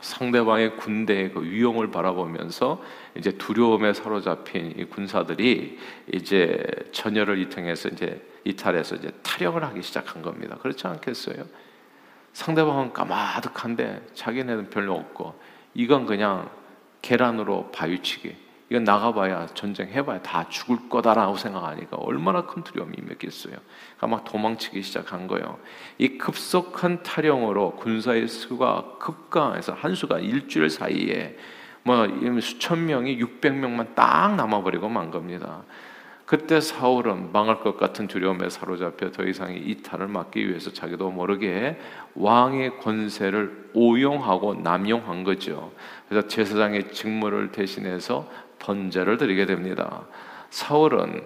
상대방의 0.00 0.76
군대의 0.76 1.32
그 1.32 1.42
위용을 1.42 1.90
바라보면서 1.90 2.82
이제 3.16 3.32
두려움에 3.32 3.92
사로잡힌 3.92 4.74
이 4.76 4.84
군사들이 4.84 5.78
이제 6.12 6.62
전열을 6.90 7.38
이통해서 7.38 7.88
이제 7.88 8.20
이탈해서 8.44 8.96
이제 8.96 9.10
타령을 9.22 9.62
하기 9.64 9.82
시작한 9.82 10.22
겁니다. 10.22 10.56
그렇지 10.60 10.86
않겠어요? 10.86 11.44
상대방은 12.32 12.92
까마득한데 12.92 14.02
자기네는 14.14 14.70
별로 14.70 14.94
없고 14.94 15.38
이건 15.74 16.06
그냥 16.06 16.50
계란으로 17.02 17.70
바위치기 17.72 18.34
이건 18.72 18.84
나가봐야 18.84 19.48
전쟁 19.48 19.88
해봐야 19.88 20.22
다 20.22 20.48
죽을 20.48 20.88
거다라고 20.88 21.36
생각하니까 21.36 21.98
얼마나 21.98 22.46
큰 22.46 22.64
두려움이 22.64 22.94
임했겠어요. 23.00 23.52
그러니까 23.98 24.06
막 24.06 24.24
도망치기 24.24 24.80
시작한 24.80 25.26
거예요. 25.26 25.58
이 25.98 26.16
급속한 26.16 27.02
타령으로 27.02 27.76
군사의 27.76 28.28
수가 28.28 28.94
급강해서 28.98 29.74
한 29.74 29.94
수가 29.94 30.20
일주일 30.20 30.70
사이에 30.70 31.36
뭐 31.82 32.08
수천 32.40 32.86
명이 32.86 33.18
600명만 33.18 33.94
딱 33.94 34.36
남아버리고 34.36 34.88
만 34.88 35.10
겁니다. 35.10 35.64
그때 36.24 36.62
사울은 36.62 37.30
망할 37.30 37.60
것 37.60 37.76
같은 37.76 38.06
두려움에 38.06 38.48
사로잡혀 38.48 39.10
더 39.10 39.22
이상의 39.22 39.58
이탈을 39.68 40.08
막기 40.08 40.48
위해서 40.48 40.72
자기도 40.72 41.10
모르게 41.10 41.78
왕의 42.14 42.78
권세를 42.78 43.72
오용하고 43.74 44.54
남용한 44.54 45.24
거죠. 45.24 45.72
그래서 46.08 46.26
제사장의 46.28 46.92
직무를 46.92 47.52
대신해서 47.52 48.26
번제를 48.62 49.18
드리게 49.18 49.46
됩니다. 49.46 50.06
사울은 50.50 51.22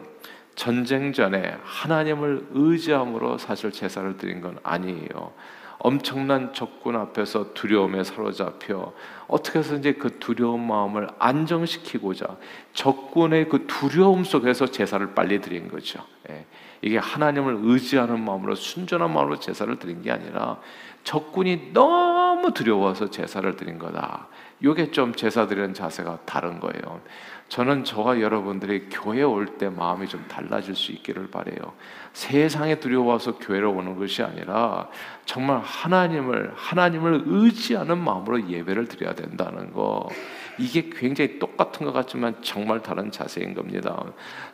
전쟁 0.55 1.13
전에 1.13 1.59
하나님을 1.63 2.49
의지함으로 2.51 3.37
사실 3.39 3.71
제사를 3.71 4.17
드린 4.17 4.41
건 4.41 4.59
아니에요. 4.63 5.33
엄청난 5.79 6.55
적군 6.55 6.97
앞에서 6.97 7.53
두려움에 7.53 8.03
사로잡혀 8.03 8.95
어떻게 9.29 9.59
해서든지 9.59 9.95
그 9.95 10.19
두려운 10.19 10.67
마음을 10.67 11.09
안정시키고자 11.19 12.39
적군의 12.73 13.51
그 13.51 13.67
두려움 13.67 14.25
속에서 14.25 14.67
제사를 14.67 15.15
빨리 15.15 15.41
드린 15.43 15.69
거죠. 15.69 16.03
예. 16.31 16.47
이게 16.81 16.97
하나님을 16.99 17.59
의지하는 17.63 18.25
마음으로 18.25 18.55
순전한 18.55 19.13
마음으로 19.13 19.39
제사를 19.39 19.79
드린 19.79 20.03
게 20.03 20.11
아니라 20.11 20.59
적군이 21.05 21.73
너무 22.47 22.55
두려워서 22.55 23.11
제사를 23.11 23.57
드린 23.57 23.77
거다. 23.79 24.29
이게 24.61 24.91
좀 24.93 25.13
제사 25.15 25.49
드리는 25.49 25.75
자세가 25.75 26.21
다른 26.25 26.61
거예요. 26.61 27.01
저는 27.49 27.83
저와 27.83 28.21
여러분들이 28.21 28.89
교회 28.89 29.23
올 29.23 29.47
때 29.59 29.69
마음이 29.69 30.07
좀 30.07 30.25
달라질 30.29 30.77
수 30.77 30.93
있기를 30.93 31.29
바래요. 31.31 31.57
세상에 32.13 32.79
두려워서 32.79 33.39
교회로 33.39 33.73
오는 33.73 33.97
것이 33.97 34.23
아니라 34.23 34.89
정말 35.25 35.61
하나님을 35.61 36.53
하나님을 36.55 37.25
의지하는 37.27 37.99
마음으로 37.99 38.49
예배를 38.49 38.87
드려야 38.87 39.15
된다는 39.15 39.73
거. 39.73 40.09
이게 40.59 40.89
굉장히 40.91 41.39
똑같은 41.39 41.87
것 41.87 41.93
같지만 41.93 42.37
정말 42.43 42.83
다른 42.83 43.11
자세인 43.11 43.55
겁니다. 43.55 44.03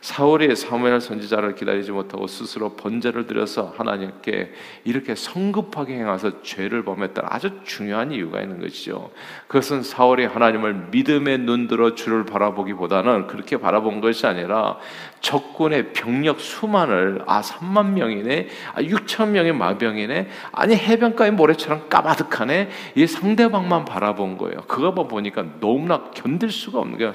사울이 0.01 0.55
사무엘 0.55 0.99
선지자를 0.99 1.55
기다리지 1.55 1.91
못하고 1.91 2.27
스스로 2.27 2.75
번제를 2.75 3.27
드려서 3.27 3.73
하나님께 3.77 4.51
이렇게 4.83 5.15
성급하게 5.15 5.95
행해서 5.95 6.41
죄를 6.41 6.83
범했다는 6.83 7.29
아주 7.31 7.59
중요한 7.63 8.11
이유가 8.11 8.41
있는 8.41 8.59
것이죠. 8.59 9.11
그것은 9.47 9.83
사울이 9.83 10.25
하나님을 10.25 10.89
믿음의 10.91 11.39
눈 11.39 11.67
들어 11.67 11.95
주를 11.95 12.25
바라보기보다는 12.25 13.27
그렇게 13.27 13.57
바라본 13.57 14.01
것이 14.01 14.27
아니라 14.27 14.77
적군의 15.23 15.93
병력 15.93 16.39
수만을 16.41 17.23
아 17.25 17.41
3만 17.41 17.93
명이네, 17.93 18.47
아 18.75 18.81
6천 18.81 19.29
명의 19.29 19.53
마병이네, 19.53 20.27
아니 20.51 20.75
해변가의 20.75 21.31
모래처럼 21.31 21.87
까마득하네. 21.89 22.69
이 22.95 23.07
상대방만 23.07 23.85
바라본 23.85 24.37
거예요. 24.37 24.59
그거 24.67 24.93
보니까 24.93 25.45
너무나 25.59 26.11
견딜 26.13 26.51
수가 26.51 26.79
없는 26.79 26.97
거예요. 26.97 27.13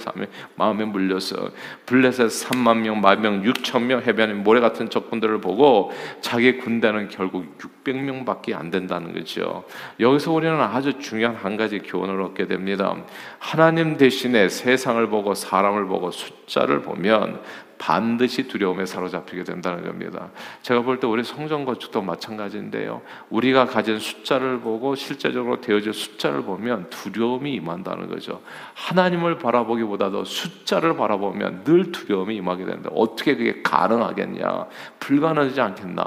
마음에 0.56 0.84
물려서 0.86 1.50
블레셋 1.84 2.28
3만 2.28 2.78
명, 2.78 3.00
마병 3.00 3.42
6천 3.42 3.82
명 3.82 4.00
해변의 4.00 4.36
모래 4.36 4.60
같은 4.60 4.88
적군들을 4.88 5.40
보고 5.42 5.92
자기 6.22 6.56
군대는 6.56 7.08
결국 7.08 7.58
600명밖에 7.58 8.54
안 8.54 8.70
된다는 8.70 9.12
거죠. 9.12 9.64
여기서 10.00 10.32
우리는 10.32 10.58
아주 10.58 10.98
중요한 10.98 11.36
한 11.36 11.58
가지 11.58 11.78
교훈을 11.80 12.22
얻게 12.22 12.46
됩니다. 12.46 12.96
하나님 13.38 13.98
대신에 13.98 14.48
세상을 14.48 15.06
보고 15.08 15.34
사람을 15.34 15.86
보고 15.86 16.10
숫자를 16.10 16.80
보면 16.80 17.42
반드시 17.78 18.48
두려움에 18.48 18.84
사로잡히게 18.86 19.44
된다는 19.44 19.84
겁니다. 19.84 20.30
제가 20.62 20.82
볼 20.82 20.98
때 20.98 21.06
우리 21.06 21.22
성전 21.22 21.64
건축도 21.64 22.02
마찬가지인데요. 22.02 23.02
우리가 23.30 23.66
가진 23.66 23.98
숫자를 23.98 24.60
보고 24.60 24.94
실제적으로 24.94 25.60
되어질 25.60 25.94
숫자를 25.94 26.42
보면 26.42 26.90
두려움이 26.90 27.54
임한다는 27.54 28.08
거죠. 28.08 28.40
하나님을 28.74 29.38
바라보기보다도 29.38 30.24
숫자를 30.24 30.96
바라보면 30.96 31.64
늘 31.64 31.92
두려움이 31.92 32.36
임하게 32.36 32.64
된다. 32.64 32.90
어떻게 32.94 33.36
그게 33.36 33.62
가능하겠냐? 33.62 34.66
불가능하지 34.98 35.60
않겠나? 35.60 36.04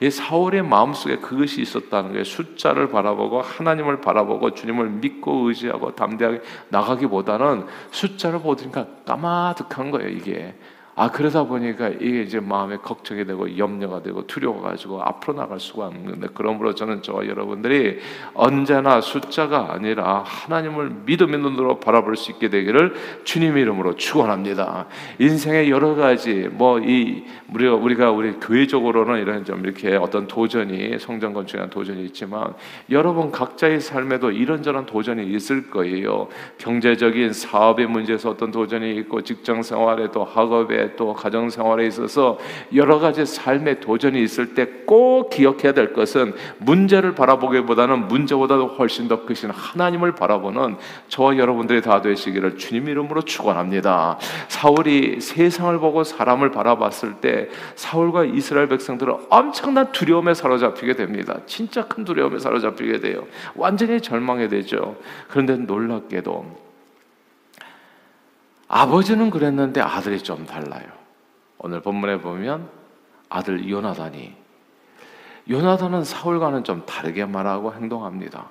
이 0.00 0.10
사울의 0.10 0.62
마음속에 0.62 1.16
그것이 1.16 1.62
있었다는 1.62 2.10
거예요. 2.10 2.24
숫자를 2.24 2.88
바라보고 2.90 3.40
하나님을 3.40 4.00
바라보고 4.00 4.52
주님을 4.54 4.90
믿고 4.90 5.48
의지하고 5.48 5.94
담대하게 5.94 6.42
나가기보다는 6.68 7.66
숫자를 7.90 8.40
보니까 8.40 8.86
까마득한 9.06 9.90
거예요, 9.90 10.10
이게. 10.10 10.54
아 10.98 11.10
그러다 11.10 11.44
보니까 11.44 11.88
이게 11.88 12.22
이제 12.22 12.40
마음에 12.40 12.78
걱정이 12.78 13.26
되고 13.26 13.58
염려가 13.58 14.02
되고 14.02 14.26
두려워 14.26 14.62
가지고 14.62 15.02
앞으로 15.02 15.34
나갈 15.34 15.60
수가 15.60 15.88
없는데 15.88 16.28
그러므로 16.32 16.74
저는 16.74 17.02
저와 17.02 17.26
여러분들이 17.26 17.98
언제나 18.32 19.02
숫자가 19.02 19.74
아니라 19.74 20.24
하나님을 20.24 21.02
믿음의 21.04 21.38
눈으로 21.40 21.80
바라볼 21.80 22.16
수 22.16 22.30
있게 22.30 22.48
되기를 22.48 22.94
주님 23.24 23.58
이름으로 23.58 23.96
축원합니다. 23.96 24.86
인생의 25.18 25.70
여러 25.70 25.94
가지 25.94 26.48
뭐 26.50 26.80
이 26.86 27.24
우리가 27.52 27.74
우리가 27.74 28.10
우리 28.10 28.32
교회적으로는 28.34 29.20
이런 29.20 29.44
좀 29.44 29.64
이렇게 29.64 29.96
어떤 29.96 30.26
도전이 30.26 30.98
성전 30.98 31.32
건축에 31.32 31.68
도전이 31.68 32.04
있지만 32.06 32.54
여러분 32.90 33.30
각자의 33.30 33.80
삶에도 33.80 34.30
이런저런 34.30 34.86
도전이 34.86 35.26
있을 35.34 35.70
거예요. 35.70 36.28
경제적인 36.58 37.32
사업의 37.32 37.86
문제에서 37.86 38.30
어떤 38.30 38.50
도전이 38.50 38.96
있고 38.98 39.22
직장 39.22 39.62
생활에 39.62 40.10
또 40.12 40.24
학업에 40.24 40.85
또 40.94 41.12
가정 41.12 41.50
생활에 41.50 41.86
있어서 41.86 42.38
여러 42.74 43.00
가지 43.00 43.26
삶의 43.26 43.80
도전이 43.80 44.22
있을 44.22 44.54
때 44.54 44.76
꼭 44.86 45.30
기억해야 45.30 45.72
될 45.72 45.92
것은 45.92 46.32
문제를 46.58 47.14
바라보기보다는 47.14 48.08
문제보다도 48.08 48.68
훨씬 48.68 49.08
더 49.08 49.26
크신 49.26 49.50
하나님을 49.50 50.14
바라보는 50.14 50.76
저와 51.08 51.36
여러분들이 51.36 51.82
다 51.82 52.00
되시기를 52.00 52.56
주님 52.56 52.88
이름으로 52.88 53.22
축원합니다. 53.22 54.18
사울이 54.48 55.20
세상을 55.20 55.78
보고 55.78 56.04
사람을 56.04 56.50
바라봤을 56.52 57.20
때 57.20 57.48
사울과 57.74 58.24
이스라엘 58.24 58.68
백성들은 58.68 59.14
엄청난 59.28 59.92
두려움에 59.92 60.32
사로잡히게 60.32 60.94
됩니다. 60.94 61.40
진짜 61.46 61.86
큰 61.86 62.04
두려움에 62.04 62.38
사로잡히게 62.38 63.00
돼요. 63.00 63.24
완전히 63.54 64.00
절망해 64.00 64.48
되죠. 64.48 64.96
그런데 65.28 65.56
놀랍게도 65.56 66.65
아버지는 68.68 69.30
그랬는데 69.30 69.80
아들이 69.80 70.22
좀 70.22 70.44
달라요. 70.46 70.86
오늘 71.58 71.80
본문에 71.80 72.20
보면 72.20 72.68
아들 73.28 73.68
요나단이 73.68 74.34
요나단은 75.48 76.04
사울과는 76.04 76.64
좀 76.64 76.84
다르게 76.86 77.24
말하고 77.24 77.72
행동합니다. 77.72 78.50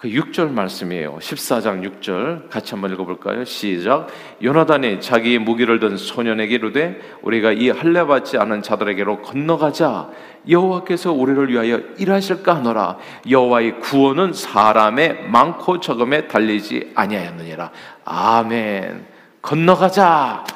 그 0.00 0.08
6절 0.08 0.48
말씀이에요. 0.52 1.18
14장 1.18 2.00
6절 2.00 2.48
같이 2.48 2.70
한번 2.70 2.90
읽어볼까요? 2.94 3.44
시작. 3.44 4.06
요나단이 4.42 5.02
자기 5.02 5.38
무기를 5.38 5.78
든 5.78 5.98
소년에게 5.98 6.54
이르되 6.54 6.98
우리가 7.20 7.52
이 7.52 7.68
할례 7.68 8.02
받지 8.06 8.38
않은 8.38 8.62
자들에게로 8.62 9.20
건너가자. 9.20 10.08
여호와께서 10.48 11.12
우리를 11.12 11.50
위하여 11.50 11.82
일하실까 11.98 12.56
하노라. 12.56 12.96
여호와의 13.28 13.80
구원은 13.80 14.32
사람의 14.32 15.28
많고 15.28 15.80
적음에 15.80 16.28
달리지 16.28 16.92
아니하였느니라. 16.94 17.70
아멘. 18.06 19.04
건너가자. 19.42 20.46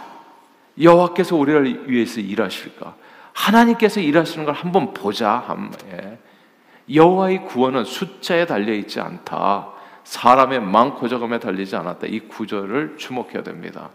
여호와께서 0.80 1.36
우리를 1.36 1.90
위해서 1.90 2.18
일하실까? 2.22 2.94
하나님께서 3.34 4.00
일하시는 4.00 4.46
걸 4.46 4.54
한번 4.54 4.94
보자. 4.94 5.44
한 5.46 5.70
예. 5.92 6.16
여호와의 6.92 7.44
구원은 7.46 7.84
숫자에 7.84 8.46
달려 8.46 8.72
있지 8.72 9.00
않다. 9.00 9.68
사람의 10.04 10.60
많고 10.60 11.08
적음에 11.08 11.38
달리지 11.38 11.76
않았다. 11.76 12.06
이 12.06 12.20
구절을 12.20 12.96
주목해야 12.98 13.42
됩니다. 13.42 13.90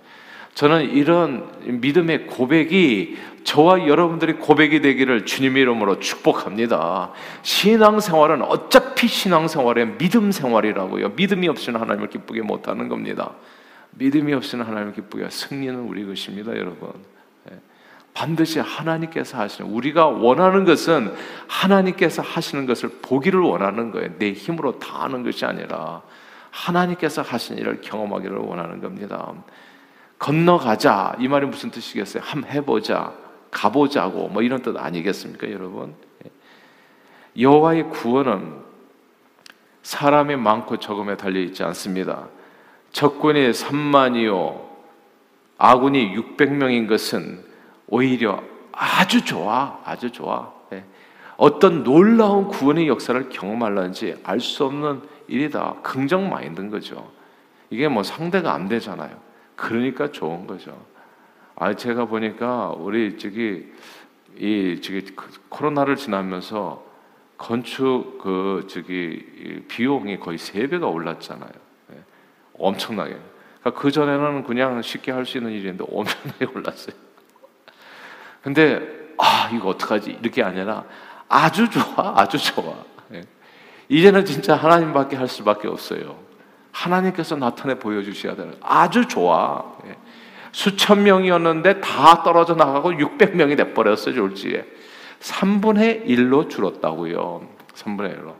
저는 0.55 0.89
이런 0.91 1.79
믿음의 1.79 2.27
고백이 2.27 3.17
저와 3.43 3.87
여러분들이 3.87 4.33
고백이 4.33 4.81
되기를 4.81 5.25
주님의 5.25 5.61
이름으로 5.61 5.99
축복합니다. 5.99 7.11
신앙생활은 7.43 8.41
어차피 8.41 9.07
신앙생활의 9.07 9.97
믿음 9.97 10.31
생활이라고요. 10.31 11.09
믿음이 11.09 11.47
없이는 11.47 11.79
하나님을 11.79 12.09
기쁘게 12.09 12.41
못하는 12.41 12.89
겁니다. 12.89 13.31
믿음이 13.91 14.33
없이는 14.33 14.65
하나님을 14.65 14.93
기쁘게 14.93 15.29
승리는 15.29 15.79
우리 15.79 16.05
것입니다, 16.05 16.51
여러분. 16.57 16.91
반드시 18.13 18.59
하나님께서 18.59 19.37
하시는 19.37 19.71
우리가 19.71 20.07
원하는 20.07 20.65
것은 20.65 21.13
하나님께서 21.47 22.21
하시는 22.21 22.65
것을 22.65 22.89
보기를 23.01 23.39
원하는 23.39 23.91
거예요. 23.91 24.17
내 24.17 24.33
힘으로 24.33 24.79
다 24.79 25.03
하는 25.03 25.23
것이 25.23 25.45
아니라 25.45 26.01
하나님께서 26.51 27.21
하신 27.21 27.57
일을 27.57 27.81
경험하기를 27.81 28.37
원하는 28.37 28.81
겁니다. 28.81 29.33
건너가자 30.17 31.15
이 31.19 31.27
말이 31.27 31.45
무슨 31.45 31.71
뜻이겠어요? 31.71 32.23
한번 32.25 32.51
해보자, 32.51 33.13
가보자고 33.51 34.27
뭐 34.27 34.41
이런 34.41 34.61
뜻 34.61 34.75
아니겠습니까, 34.77 35.49
여러분? 35.51 35.95
여호와의 37.37 37.89
구원은 37.89 38.69
사람이 39.83 40.35
많고 40.35 40.77
적음에 40.77 41.15
달려 41.15 41.39
있지 41.39 41.63
않습니다. 41.63 42.27
적군이 42.91 43.51
3만이요, 43.51 44.61
아군이 45.57 46.15
600명인 46.15 46.89
것은 46.89 47.48
오히려 47.89 48.41
아주 48.71 49.23
좋아, 49.25 49.79
아주 49.83 50.11
좋아. 50.11 50.51
예. 50.73 50.83
어떤 51.37 51.83
놀라운 51.83 52.47
구원의 52.47 52.87
역사를 52.87 53.29
경험할런지 53.29 54.15
알 54.23 54.39
수 54.39 54.65
없는 54.65 55.01
일이다. 55.27 55.77
긍정 55.83 56.29
마인드인 56.29 56.69
거죠. 56.69 57.11
이게 57.69 57.87
뭐 57.87 58.03
상대가 58.03 58.53
안 58.53 58.67
되잖아요. 58.67 59.17
그러니까 59.55 60.11
좋은 60.11 60.47
거죠. 60.47 60.75
아, 61.55 61.73
제가 61.73 62.05
보니까 62.05 62.69
우리 62.69 63.17
저기 63.17 63.71
이 64.37 64.79
저기 64.81 65.05
코로나를 65.49 65.95
지나면서 65.95 66.83
건축 67.37 68.17
그 68.21 68.67
저기 68.69 69.63
비용이 69.67 70.19
거의 70.19 70.37
세 70.37 70.67
배가 70.67 70.87
올랐잖아요. 70.87 71.51
네. 71.87 71.97
엄청나게. 72.57 73.17
그러니까 73.61 73.81
그 73.81 73.91
전에는 73.91 74.43
그냥 74.43 74.81
쉽게 74.81 75.11
할 75.11 75.25
수 75.25 75.37
있는 75.37 75.51
일인데 75.51 75.85
엄청나게 75.89 76.45
올랐어요. 76.55 76.95
근데 78.41 78.81
아 79.17 79.49
이거 79.53 79.69
어떡하지 79.69 80.17
이렇게 80.21 80.43
아니라 80.43 80.83
아주 81.27 81.69
좋아, 81.69 82.13
아주 82.15 82.37
좋아. 82.37 82.73
네. 83.09 83.21
이제는 83.89 84.25
진짜 84.25 84.55
하나님밖에 84.55 85.15
할 85.15 85.27
수밖에 85.27 85.67
없어요. 85.67 86.17
하나님께서 86.71 87.35
나타내 87.35 87.75
보여주셔야 87.75 88.35
돼요. 88.35 88.51
아주 88.61 89.07
좋아. 89.07 89.77
네. 89.83 89.97
수천 90.51 91.03
명이었는데 91.03 91.81
다 91.81 92.23
떨어져 92.23 92.55
나가고 92.55 92.91
600명이 92.91 93.57
돼버렸어요, 93.57 94.15
졸지에. 94.15 94.65
3분의 95.19 96.05
1로 96.05 96.49
줄었다고요. 96.49 97.47
3분의 97.75 98.17
1로. 98.17 98.35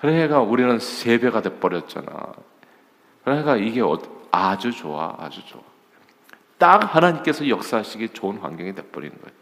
그러니까 0.00 0.40
우리는 0.40 0.76
3배가 0.76 1.42
돼버렸잖아. 1.42 2.06
그러니까 3.24 3.56
이게 3.56 3.80
어, 3.80 3.98
아주 4.30 4.72
좋아, 4.72 5.14
아주 5.18 5.46
좋아. 5.46 5.62
딱 6.62 6.94
하나님께서 6.94 7.48
역사하시기 7.48 8.10
좋은 8.10 8.38
환경이 8.38 8.72
돼버린 8.76 9.10
거예요. 9.10 9.36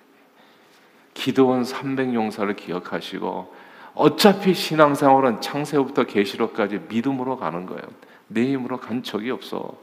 기도원 1.12 1.64
300용사를 1.64 2.56
기억하시고 2.56 3.54
어차피 3.92 4.54
신앙생활은 4.54 5.42
창세부터 5.42 6.04
계시록까지 6.04 6.80
믿음으로 6.88 7.36
가는 7.36 7.66
거예요. 7.66 7.82
내 8.26 8.50
힘으로 8.50 8.80
간 8.80 9.02
적이 9.02 9.32
없어. 9.32 9.74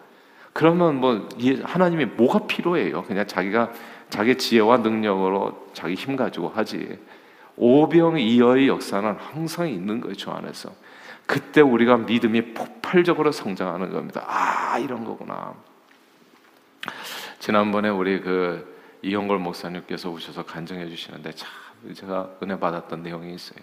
그러면 0.52 1.00
뭐 1.00 1.30
하나님이 1.62 2.06
뭐가 2.06 2.48
필요해요? 2.48 3.04
그냥 3.04 3.28
자기가 3.28 3.72
자기 4.10 4.36
지혜와 4.36 4.78
능력으로 4.78 5.68
자기 5.74 5.94
힘 5.94 6.16
가지고 6.16 6.50
하지. 6.50 6.98
오병이어의 7.56 8.68
역사는 8.68 9.16
항상 9.16 9.70
있는 9.70 10.02
거예요, 10.02 10.16
저 10.16 10.32
안에서. 10.32 10.72
그때 11.28 11.62
우리가 11.62 11.98
믿음이 11.98 12.56
폭발적으로 12.56 13.32
성장하는 13.32 13.92
겁니다. 13.92 14.24
아, 14.26 14.80
이런 14.80 15.06
거구나. 15.06 15.54
지난번에 17.40 17.90
우리 17.90 18.22
그 18.22 18.78
이영걸 19.02 19.40
목사님께서 19.40 20.10
오셔서 20.10 20.44
간증해 20.46 20.90
주시는데 20.90 21.32
참 21.34 21.50
제가 21.94 22.32
은혜 22.42 22.60
받았던 22.60 23.04
내용이 23.04 23.34
있어요. 23.34 23.60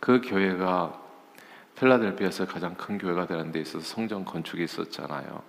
그 0.00 0.20
교회가 0.20 1.00
필라델피아에서 1.76 2.46
가장 2.46 2.74
큰 2.74 2.98
교회가 2.98 3.26
되는 3.26 3.50
데 3.50 3.60
있어서 3.60 3.84
성전 3.84 4.24
건축이 4.24 4.62
있었잖아요. 4.62 5.42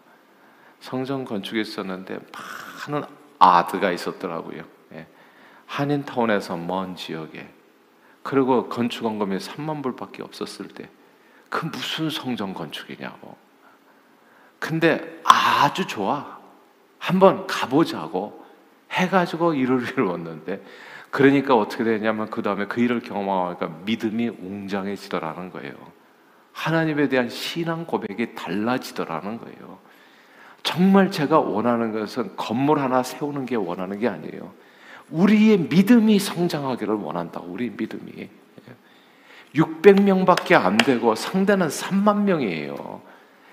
성전 0.79 1.25
건축이 1.25 1.61
있었는데 1.61 2.19
많은 2.89 3.07
아드가 3.39 3.91
있었더라고요. 3.91 4.63
예. 4.93 5.07
한인타운에서 5.65 6.57
먼 6.57 6.95
지역에 6.95 7.49
그리고 8.21 8.69
건축 8.69 9.05
원금이 9.05 9.37
3만 9.37 9.83
불밖에 9.83 10.23
없었을 10.23 10.67
때 10.69 10.89
그 11.53 11.67
무슨 11.67 12.09
성전 12.09 12.51
건축이냐고. 12.55 13.37
근데 14.57 15.21
아주 15.23 15.85
좋아. 15.85 16.39
한번 17.03 17.45
가보자고 17.47 18.45
해가지고 18.89 19.55
일을 19.55 19.83
이루었는데 19.89 20.63
그러니까 21.09 21.53
어떻게 21.53 21.83
되냐면 21.83 22.29
그 22.29 22.41
다음에 22.41 22.65
그 22.65 22.79
일을 22.79 23.01
경험하니까 23.01 23.79
믿음이 23.83 24.29
웅장해지더라는 24.29 25.51
거예요. 25.51 25.73
하나님에 26.53 27.09
대한 27.09 27.27
신앙 27.27 27.85
고백이 27.85 28.35
달라지더라는 28.35 29.37
거예요. 29.37 29.79
정말 30.63 31.11
제가 31.11 31.39
원하는 31.39 31.91
것은 31.91 32.37
건물 32.37 32.79
하나 32.79 33.03
세우는 33.03 33.47
게 33.47 33.57
원하는 33.57 33.99
게 33.99 34.07
아니에요. 34.07 34.53
우리의 35.09 35.57
믿음이 35.57 36.19
성장하기를 36.19 36.95
원한다. 36.95 37.41
우리 37.43 37.69
믿음이. 37.69 38.29
600명밖에 39.55 40.53
안 40.53 40.77
되고 40.77 41.15
상대는 41.15 41.67
3만 41.67 42.21
명이에요. 42.21 43.01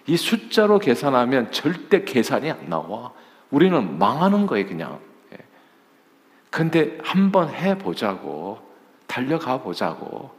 이 0.07 0.17
숫자로 0.17 0.79
계산하면 0.79 1.51
절대 1.51 2.05
계산이 2.05 2.49
안 2.49 2.69
나와. 2.69 3.13
우리는 3.51 3.99
망하는 3.99 4.47
거예요, 4.47 4.67
그냥. 4.67 5.01
근데 6.51 6.99
한번 7.03 7.49
해 7.49 7.79
보자고. 7.79 8.59
달려가 9.07 9.61
보자고. 9.61 10.31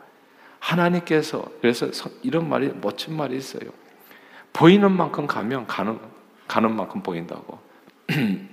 하나님께서 0.60 1.44
그래서 1.60 1.88
이런 2.22 2.48
말이 2.48 2.72
멋진 2.82 3.18
말이 3.18 3.36
있어요. 3.36 3.72
보이는 4.54 4.92
만큼 4.92 5.26
가면 5.26 5.66
가는 5.68 6.00
가는 6.48 6.76
만큼 6.76 7.02
보인다고. 7.02 7.60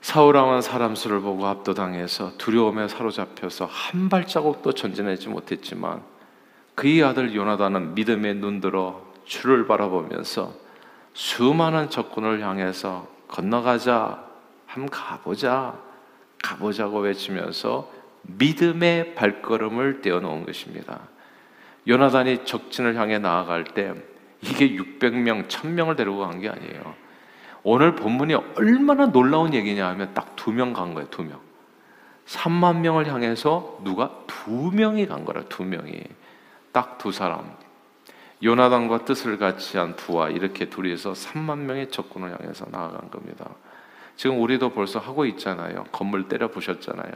사울왕은 0.00 0.62
사람 0.62 0.94
수를 0.96 1.20
보고 1.20 1.46
압도당해서 1.46 2.36
두려움에 2.36 2.88
사로잡혀서 2.88 3.66
한 3.66 4.08
발자국도 4.08 4.72
전진하지 4.72 5.28
못했지만 5.28 6.02
그의 6.74 7.04
아들 7.04 7.34
요나단은 7.34 7.94
믿음에 7.94 8.34
눈들어 8.34 9.06
주를 9.24 9.66
바라보면서 9.66 10.61
수많은 11.14 11.90
적군을 11.90 12.40
향해서 12.42 13.06
건너가자, 13.28 14.24
함 14.66 14.86
가보자, 14.86 15.78
가보자고 16.42 17.00
외치면서 17.00 17.90
믿음의 18.22 19.14
발걸음을 19.14 20.00
떼어놓은 20.00 20.46
것입니다. 20.46 21.00
요나단이 21.86 22.44
적진을 22.44 22.96
향해 22.96 23.18
나아갈 23.18 23.64
때 23.64 23.94
이게 24.40 24.70
600명, 24.70 25.48
1000명을 25.48 25.96
데리고 25.96 26.18
간 26.18 26.40
게 26.40 26.48
아니에요. 26.48 26.94
오늘 27.64 27.94
본문이 27.94 28.34
얼마나 28.34 29.06
놀라운 29.06 29.54
얘기냐 29.54 29.86
하면 29.88 30.14
딱 30.14 30.34
두 30.36 30.50
명 30.52 30.72
간 30.72 30.94
거예요, 30.94 31.08
두 31.10 31.22
명. 31.22 31.40
3만 32.26 32.78
명을 32.78 33.06
향해서 33.06 33.80
누가 33.84 34.10
두 34.26 34.70
명이 34.72 35.06
간 35.06 35.24
거라, 35.24 35.42
두 35.48 35.64
명이. 35.64 36.02
딱 36.72 36.98
두 36.98 37.12
사람. 37.12 37.56
요나단과 38.42 39.04
뜻을 39.04 39.38
같이 39.38 39.78
한 39.78 39.94
부하 39.96 40.28
이렇게 40.28 40.68
둘이서 40.68 41.12
3만 41.12 41.58
명의 41.58 41.90
적군을 41.90 42.32
향해서 42.32 42.66
나아간 42.70 43.10
겁니다. 43.10 43.48
지금 44.16 44.40
우리도 44.40 44.70
벌써 44.70 44.98
하고 44.98 45.24
있잖아요. 45.26 45.84
건물 45.92 46.28
때려 46.28 46.48
부셨잖아요. 46.48 47.12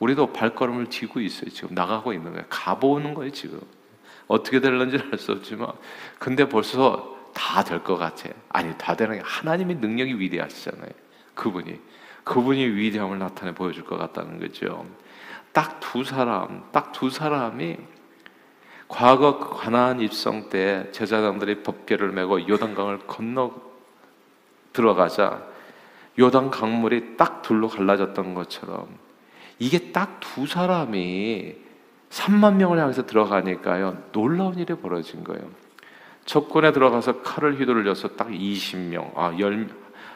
우리도 0.00 0.32
발걸음을 0.32 0.88
쥐고 0.90 1.20
있어요. 1.20 1.50
지금 1.50 1.74
나가고 1.74 2.12
있는 2.12 2.32
거예요. 2.32 2.44
가보는 2.48 3.14
거예요, 3.14 3.32
지금. 3.32 3.60
어떻게 4.26 4.60
될는지는 4.60 5.10
알 5.12 5.18
수 5.18 5.32
없지만 5.32 5.68
근데 6.18 6.48
벌써 6.48 7.14
다 7.34 7.62
될 7.62 7.82
것 7.84 7.96
같아. 7.96 8.30
아니 8.48 8.76
다 8.78 8.96
되는 8.96 9.16
게 9.16 9.22
하나님의 9.24 9.76
능력이 9.76 10.18
위대하시잖아요. 10.18 10.90
그분이 11.34 11.78
그분이 12.24 12.64
위대함을 12.66 13.18
나타내 13.18 13.54
보여줄 13.54 13.84
것 13.84 13.96
같다는 13.98 14.40
거죠. 14.40 14.86
딱 15.52 15.78
두 15.80 16.02
사람, 16.04 16.64
딱 16.72 16.92
두 16.92 17.10
사람이 17.10 17.76
과거 18.94 19.40
가나안 19.40 20.00
입성 20.00 20.48
때 20.50 20.88
제사장들이 20.92 21.64
법궤를 21.64 22.12
메고 22.12 22.46
요단강을 22.48 23.00
건너 23.08 23.52
들어가자 24.72 25.42
요단 26.16 26.50
강물이 26.50 27.16
딱 27.16 27.42
둘로 27.42 27.66
갈라졌던 27.68 28.34
것처럼 28.34 28.86
이게 29.58 29.90
딱 29.90 30.20
두 30.20 30.46
사람이 30.46 31.56
3만 32.10 32.54
명을 32.54 32.78
향해서 32.78 33.06
들어가니까요. 33.06 34.04
놀라운 34.12 34.58
일이 34.58 34.74
벌어진 34.74 35.24
거예요. 35.24 35.48
적군에 36.24 36.70
들어가서 36.72 37.22
칼을 37.22 37.58
휘두르려서 37.58 38.10
딱 38.16 38.28
20명, 38.28 39.12
아, 39.16 39.36
열, 39.40 39.68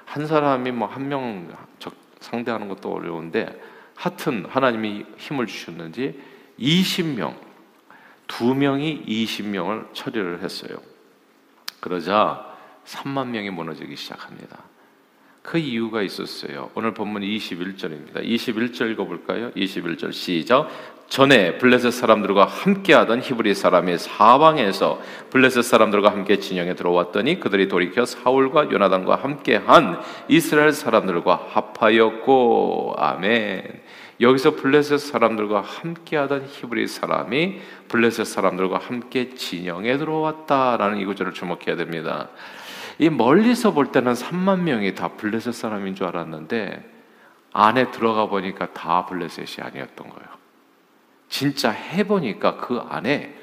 한 0.04 0.26
사람이 0.26 0.70
뭐 0.70 0.88
한 0.88 1.08
명 1.08 1.48
상대하는 2.20 2.68
것도 2.68 2.92
어려운데 2.92 3.60
하여튼 3.96 4.46
하나님이 4.48 5.04
힘을 5.16 5.46
주셨는지 5.46 6.20
20명, 6.58 7.34
두 8.28 8.54
명이 8.54 9.04
20명을 9.06 9.92
처리를 9.92 10.42
했어요. 10.42 10.78
그러자 11.80 12.46
3만 12.84 13.28
명이 13.28 13.50
무너지기 13.50 13.96
시작합니다. 13.96 14.58
그 15.42 15.56
이유가 15.56 16.02
있었어요. 16.02 16.70
오늘 16.74 16.92
본문 16.92 17.22
21절입니다. 17.22 18.22
21절 18.22 18.92
읽어볼까요? 18.92 19.50
21절 19.52 20.12
시작. 20.12 20.68
전에 21.08 21.56
블레셋 21.56 21.90
사람들과 21.90 22.44
함께하던 22.44 23.22
히브리 23.22 23.54
사람이 23.54 23.96
사방에서 23.96 25.00
블레셋 25.30 25.64
사람들과 25.64 26.10
함께 26.10 26.38
진영에 26.38 26.74
들어왔더니 26.74 27.40
그들이 27.40 27.68
돌이켜 27.68 28.04
사울과 28.04 28.70
요나단과 28.70 29.16
함께한 29.16 30.02
이스라엘 30.28 30.72
사람들과 30.72 31.48
합하였고 31.48 32.96
아멘. 32.98 33.80
여기서 34.20 34.56
블레셋 34.56 34.98
사람들과 34.98 35.60
함께하던 35.60 36.46
히브리 36.48 36.88
사람이 36.88 37.60
블레셋 37.88 38.26
사람들과 38.26 38.78
함께 38.78 39.34
진영에 39.34 39.96
들어왔다라는 39.96 40.98
이 40.98 41.04
구절을 41.04 41.34
주목해야 41.34 41.76
됩니다. 41.76 42.28
이 42.98 43.10
멀리서 43.10 43.72
볼 43.72 43.92
때는 43.92 44.14
3만 44.14 44.60
명이 44.60 44.94
다 44.96 45.08
블레셋 45.08 45.54
사람인 45.54 45.94
줄 45.94 46.06
알았는데 46.06 46.98
안에 47.52 47.90
들어가 47.92 48.26
보니까 48.26 48.72
다 48.72 49.06
블레셋이 49.06 49.64
아니었던 49.66 50.08
거예요. 50.08 50.28
진짜 51.28 51.70
해보니까 51.70 52.56
그 52.56 52.78
안에 52.88 53.34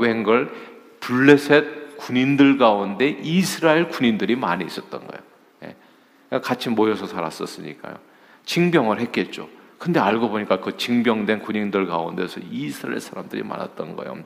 웬걸 0.00 0.52
블레셋 0.98 1.98
군인들 1.98 2.58
가운데 2.58 3.08
이스라엘 3.08 3.88
군인들이 3.88 4.34
많이 4.34 4.64
있었던 4.64 5.06
거예요. 5.06 5.22
예. 5.64 6.38
같이 6.40 6.68
모여서 6.70 7.06
살았었으니까요. 7.06 7.96
징병을 8.44 9.00
했겠죠. 9.00 9.48
근데 9.80 9.98
알고 9.98 10.28
보니까 10.28 10.60
그 10.60 10.76
징병된 10.76 11.40
군인들 11.40 11.86
가운데서 11.86 12.40
이스라엘 12.50 13.00
사람들이 13.00 13.42
많았던 13.42 13.96
거예요. 13.96 14.18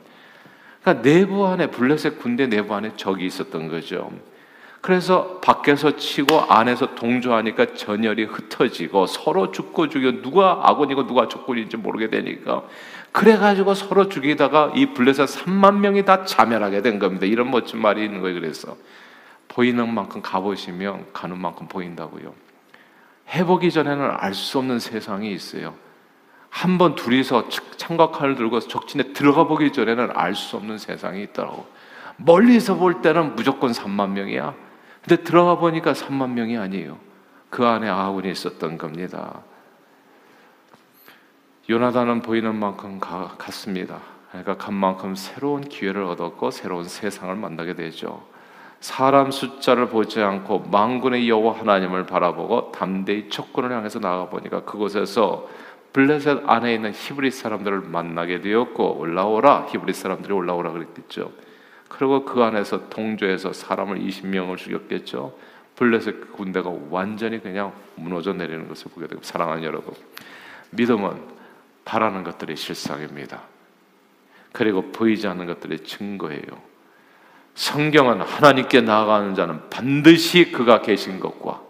그러니까 0.83 1.03
내부 1.03 1.47
안에 1.47 1.69
블레셋 1.69 2.19
군대 2.19 2.49
내부 2.49 2.75
안에 2.75 2.97
적이 2.97 3.27
있었던 3.27 3.69
거죠. 3.69 4.11
그래서 4.81 5.39
밖에서 5.41 5.95
치고 5.95 6.41
안에서 6.41 6.97
동조하니까 6.97 7.75
전열이 7.75 8.25
흩어지고 8.25 9.07
서로 9.07 9.53
죽고 9.53 9.91
죽여 9.91 10.21
누가 10.23 10.61
아군이고 10.65 11.07
누가 11.07 11.29
적군인지 11.29 11.77
모르게 11.77 12.11
되니까 12.11 12.65
그래가지고 13.13 13.75
서로 13.75 14.09
죽이다가 14.09 14.73
이 14.75 14.87
블레셋 14.87 15.29
3만 15.29 15.77
명이 15.79 16.05
다 16.05 16.25
자멸하게 16.25 16.83
된 16.83 16.99
겁니다. 16.99 17.27
이런 17.27 17.53
멋진 17.53 17.81
말이 17.81 18.05
있는 18.05 18.21
거예요. 18.23 18.41
그래서 18.41 18.77
보이는 19.47 19.95
만큼 19.95 20.21
가보시면 20.21 21.07
가는 21.13 21.39
만큼 21.39 21.69
보인다고요. 21.69 22.44
해보기 23.29 23.71
전에는 23.71 24.11
알 24.19 24.35
수 24.35 24.59
없는 24.59 24.79
세상이 24.79 25.33
있어요. 25.33 25.75
한 26.51 26.79
번 26.79 26.95
둘이서 26.95 27.49
창각칼을 27.77 28.37
들고 28.37 28.61
적진에 28.61 29.13
들어가 29.13 29.45
보기 29.45 29.73
전에는 29.73 30.11
알 30.15 30.35
수 30.35 30.57
없는 30.57 30.79
세상이 30.79 31.23
있더라고. 31.25 31.67
멀리서 32.17 32.77
볼 32.77 33.03
때는 33.03 33.35
무조건 33.35 33.73
3만 33.73 34.11
명이야. 34.11 34.55
근데 35.03 35.23
들어가 35.25 35.57
보니까 35.59 35.93
3만 35.93 36.31
명이 36.31 36.57
아니에요. 36.57 36.99
그 37.51 37.67
안에 37.67 37.89
아군이 37.89 38.31
있었던 38.31 38.79
겁니다. 38.79 39.43
요나단은 41.69 42.23
보이는 42.23 42.55
만큼 42.55 43.01
가, 43.01 43.35
갔습니다. 43.39 44.01
그러니까 44.31 44.57
간 44.57 44.75
만큼 44.75 45.15
새로운 45.15 45.63
기회를 45.63 46.03
얻었고 46.05 46.51
새로운 46.51 46.85
세상을 46.85 47.35
만나게 47.35 47.75
되죠. 47.75 48.27
사람 48.85 49.31
숫자를 49.31 49.89
보지 49.89 50.21
않고 50.21 50.69
망군의 50.71 51.27
여호와 51.27 51.59
하나님을 51.61 52.05
바라보고 52.05 52.71
담대히 52.71 53.31
척군을 53.31 53.73
향해서 53.73 53.99
나가 53.99 54.29
보니까 54.29 54.63
그곳에서 54.65 55.49
블레셋 55.95 56.43
안에 56.45 56.75
있는 56.75 56.93
히브리 56.93 57.31
사람들을 57.31 57.81
만나게 57.81 58.43
되었고 58.43 58.99
올라오라 58.99 59.69
히브리 59.71 59.95
사람들이 59.95 60.35
올라오라 60.35 60.73
그랬겠죠. 60.73 61.33
그리고 61.89 62.27
그 62.27 62.43
안에서 62.43 62.91
동조해서 62.91 63.55
사람을 63.55 64.01
20명을 64.01 64.59
죽였겠죠. 64.59 65.35
블레셋 65.77 66.33
군대가 66.33 66.71
완전히 66.91 67.41
그냥 67.41 67.73
무너져 67.95 68.35
내리는 68.35 68.69
것을 68.69 68.91
보게 68.91 69.07
되고 69.07 69.23
사랑하는 69.23 69.65
여러분, 69.65 69.95
믿음은 70.73 71.23
바라는 71.87 72.23
것들의 72.23 72.55
실상입니다. 72.55 73.45
그리고 74.53 74.93
보이지 74.93 75.27
않는 75.27 75.47
것들의 75.47 75.85
증거예요. 75.85 76.74
성경은 77.55 78.21
하나님께 78.21 78.81
나아가는 78.81 79.35
자는 79.35 79.71
반드시 79.71 80.51
그가 80.51 80.83
계신 80.83 81.21
것과 81.21 81.63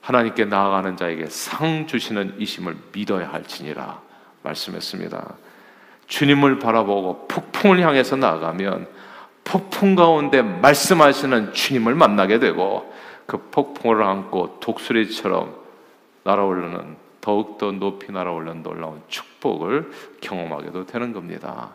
하나님께 0.00 0.46
나아가는 0.46 0.96
자에게 0.96 1.26
상 1.26 1.86
주시는 1.86 2.36
이심을 2.38 2.76
믿어야 2.92 3.32
할지니라 3.32 4.00
말씀했습니다. 4.42 5.34
주님을 6.06 6.58
바라보고 6.58 7.26
폭풍을 7.28 7.80
향해서 7.80 8.16
나아가면 8.16 8.88
폭풍 9.44 9.94
가운데 9.94 10.42
말씀하시는 10.42 11.52
주님을 11.52 11.94
만나게 11.94 12.38
되고 12.38 12.92
그 13.26 13.50
폭풍을 13.50 14.02
안고 14.02 14.60
독수리처럼 14.60 15.54
날아오르는 16.24 16.96
더욱더 17.20 17.72
높이 17.72 18.10
날아오르는 18.12 18.62
놀라운 18.62 19.02
축복을 19.08 19.90
경험하게도 20.20 20.86
되는 20.86 21.12
겁니다. 21.12 21.74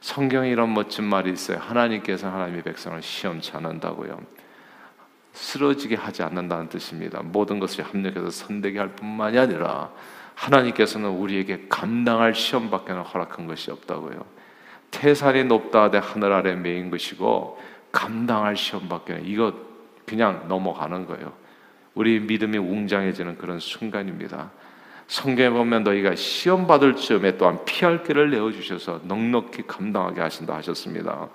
성경에 0.00 0.50
이런 0.50 0.74
멋진 0.74 1.04
말이 1.04 1.32
있어요. 1.32 1.58
하나님께서 1.58 2.28
하나님의 2.28 2.62
백성을 2.62 3.00
시험치 3.02 3.52
않는다고요. 3.56 4.18
쓰러지게 5.32 5.96
하지 5.96 6.22
않는다는 6.22 6.68
뜻입니다. 6.68 7.22
모든 7.22 7.58
것을 7.58 7.84
합력해서 7.84 8.30
선되게 8.30 8.78
할 8.78 8.88
뿐만이 8.88 9.38
아니라 9.38 9.90
하나님께서는 10.34 11.10
우리에게 11.10 11.66
감당할 11.68 12.34
시험밖에는 12.34 13.02
허락한 13.02 13.46
것이 13.46 13.70
없다고요. 13.70 14.24
태산이 14.90 15.44
높다 15.44 15.84
하되 15.84 15.98
하늘 15.98 16.32
아래 16.32 16.54
메인 16.54 16.90
것이고 16.90 17.60
감당할 17.92 18.56
시험밖에 18.56 19.22
이거 19.24 19.54
그냥 20.06 20.46
넘어가는 20.48 21.06
거예요. 21.06 21.32
우리 21.94 22.20
믿음이 22.20 22.56
웅장해지는 22.58 23.38
그런 23.38 23.58
순간입니다. 23.58 24.50
성경에 25.08 25.48
보면 25.48 25.84
너희가 25.84 26.14
시험 26.14 26.66
받을 26.66 26.94
즈음에 26.94 27.38
또한 27.38 27.58
피할 27.64 28.02
길을 28.02 28.30
내어 28.30 28.52
주셔서 28.52 29.00
넉넉히 29.04 29.66
감당하게 29.66 30.20
하신다 30.20 30.54
하셨습니다. 30.56 31.28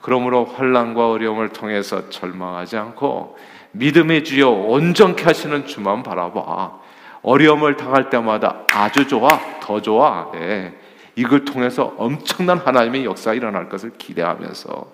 그러므로 0.00 0.44
환란과 0.44 1.10
어려움을 1.10 1.50
통해서 1.50 2.10
절망하지 2.10 2.76
않고 2.76 3.38
믿음의 3.70 4.24
주여 4.24 4.50
온전케 4.50 5.22
하시는 5.22 5.66
주만 5.66 6.02
바라봐. 6.02 6.80
어려움을 7.22 7.76
당할 7.76 8.10
때마다 8.10 8.64
아주 8.74 9.06
좋아, 9.06 9.28
더 9.60 9.80
좋아. 9.80 10.32
네. 10.32 10.76
이걸 11.14 11.44
통해서 11.44 11.94
엄청난 11.98 12.58
하나님의 12.58 13.04
역사가 13.04 13.34
일어날 13.34 13.68
것을 13.68 13.92
기대하면서 13.98 14.90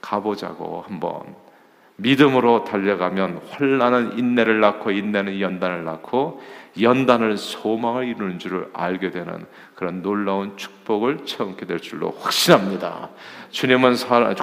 가보자고 0.00 0.84
한번 0.84 1.36
믿음으로 1.96 2.64
달려가면 2.64 3.40
환란은 3.50 4.18
인내를 4.18 4.60
낳고 4.60 4.90
인내는 4.90 5.40
연단을 5.40 5.84
낳고 5.84 6.40
연단을 6.80 7.36
소망을 7.36 8.06
이루는 8.06 8.38
줄을 8.38 8.68
알게 8.72 9.10
되는 9.10 9.46
그런 9.74 10.02
놀라운 10.02 10.56
축복을 10.56 11.24
체험하게 11.24 11.66
될 11.66 11.80
줄로 11.80 12.16
확신합니다. 12.20 13.10
주님은 13.50 13.94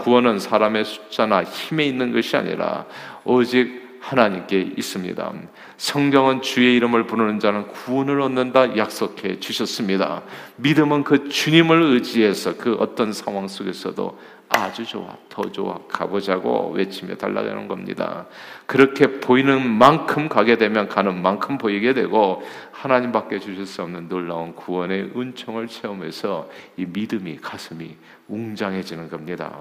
구원은 0.04 0.40
사람의 0.40 0.86
숫자나 0.86 1.44
힘에 1.44 1.86
있는 1.86 2.12
것이 2.12 2.36
아니라 2.36 2.86
오직 3.24 3.85
하나님께 4.06 4.74
있습니다. 4.78 5.34
성경은 5.78 6.44
주의 6.44 6.76
이름을 6.76 7.08
부르는 7.08 7.40
자는 7.40 7.68
구원을 7.70 8.22
얻는다 8.22 8.78
약속해 8.78 9.40
주셨습니다. 9.40 10.22
믿음은 10.58 11.04
그 11.04 11.28
주님을 11.28 11.82
의지해서 11.82 12.56
그 12.56 12.76
어떤 12.76 13.14
상황 13.14 13.48
속에서도 13.48 14.20
아주 14.48 14.86
좋아, 14.86 15.18
더 15.28 15.52
좋아, 15.52 15.80
가보자고 15.88 16.74
외치며 16.76 17.16
달라가는 17.16 17.68
겁니다. 17.68 18.28
그렇게 18.68 19.20
보이는 19.20 19.68
만큼 19.68 20.30
가게 20.30 20.56
되면 20.60 20.88
가는 20.88 21.20
만큼 21.20 21.58
보이게 21.58 21.96
되고 21.96 22.44
하나님밖에 22.72 23.40
주실 23.40 23.66
수 23.66 23.82
없는 23.82 24.08
놀라운 24.08 24.54
구원의 24.54 25.14
은총을 25.16 25.68
체험해서 25.68 26.48
이 26.78 26.86
믿음이 26.86 27.38
가슴이 27.38 27.96
웅장해지는 28.28 29.10
겁니다. 29.10 29.56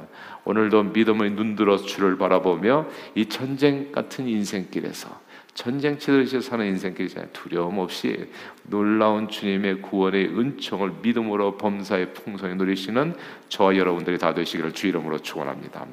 오늘도 0.45 0.85
믿음의 0.85 1.33
눈들어 1.33 1.77
주를 1.77 2.17
바라보며 2.17 2.87
이 3.15 3.27
전쟁 3.27 3.93
같은 3.93 4.27
인생길에서 4.27 5.25
전쟁 5.55 5.99
치듯이 5.99 6.41
사는 6.41 6.67
인생길이잖아요. 6.67 7.29
두려움 7.33 7.79
없이 7.79 8.29
놀라운 8.65 9.29
주님의 9.29 9.83
구원의 9.83 10.37
은총을 10.37 10.95
믿음으로 11.03 11.57
범사의 11.59 12.13
풍성히 12.13 12.57
누리시는 12.57 13.15
저와 13.49 13.77
여러분들이 13.77 14.19
다 14.19 14.35
되시기를 14.35 14.73
주 14.73 14.89
이름으로 14.89 15.21
축원합니다. 15.21 15.87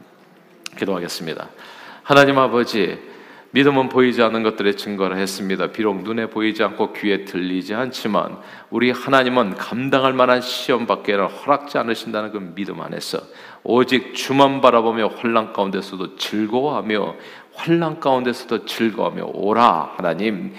기도하겠습니다. 0.78 1.50
하나님 2.02 2.40
아버지 2.40 2.98
믿음은 3.54 3.90
보이지 3.90 4.22
않는 4.24 4.44
것들의 4.44 4.78
증거를 4.78 5.18
했습니다. 5.18 5.68
비록 5.68 6.04
눈에 6.04 6.28
보이지 6.28 6.64
않고 6.64 6.94
귀에 6.94 7.26
들리지 7.26 7.74
않지만 7.74 8.38
우리 8.70 8.92
하나님은 8.92 9.56
감당할 9.56 10.14
만한 10.14 10.40
시험 10.40 10.88
밖에는 10.88 11.26
허락지 11.26 11.78
않으신다는 11.78 12.32
그 12.32 12.38
믿음 12.56 12.80
안에서 12.80 13.20
오직 13.64 14.16
주만 14.16 14.62
바라보며 14.62 15.08
환란 15.18 15.52
가운데서도 15.52 16.16
즐거워하며 16.16 17.16
환란 17.54 18.00
가운데서도 18.00 18.66
즐거워하며 18.66 19.32
오라 19.34 19.96
하나님 19.98 20.54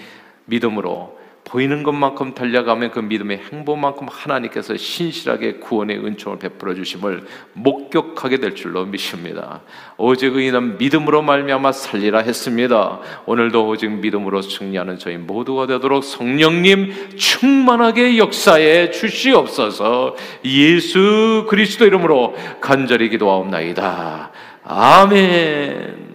믿음으로 0.45 1.22
보이는 1.53 1.83
것만큼 1.83 2.33
달려가면 2.33 2.89
그 2.89 2.99
믿음의 2.99 3.41
행보만큼 3.51 4.07
하나님께서 4.09 4.75
신실하게 4.75 5.57
구원의 5.57 6.03
은총을 6.03 6.39
베풀어 6.39 6.73
주심을 6.73 7.27
목격하게 7.53 8.37
될 8.39 8.55
줄로 8.55 8.85
믿습니다. 8.85 9.61
오직 9.97 10.35
의인은 10.35 10.79
믿음으로 10.79 11.21
말미암아 11.21 11.71
살리라 11.71 12.21
했습니다. 12.21 12.99
오늘도 13.27 13.67
오직 13.67 13.91
믿음으로 13.91 14.41
승리하는 14.41 14.97
저희 14.97 15.17
모두가 15.17 15.67
되도록 15.67 16.03
성령님 16.03 17.17
충만하게 17.17 18.17
역사에 18.17 18.89
주시옵소서. 18.89 20.15
예수 20.45 21.45
그리스도 21.47 21.85
이름으로 21.85 22.35
간절히 22.61 23.09
기도하옵나이다. 23.09 24.31
아멘. 24.63 26.12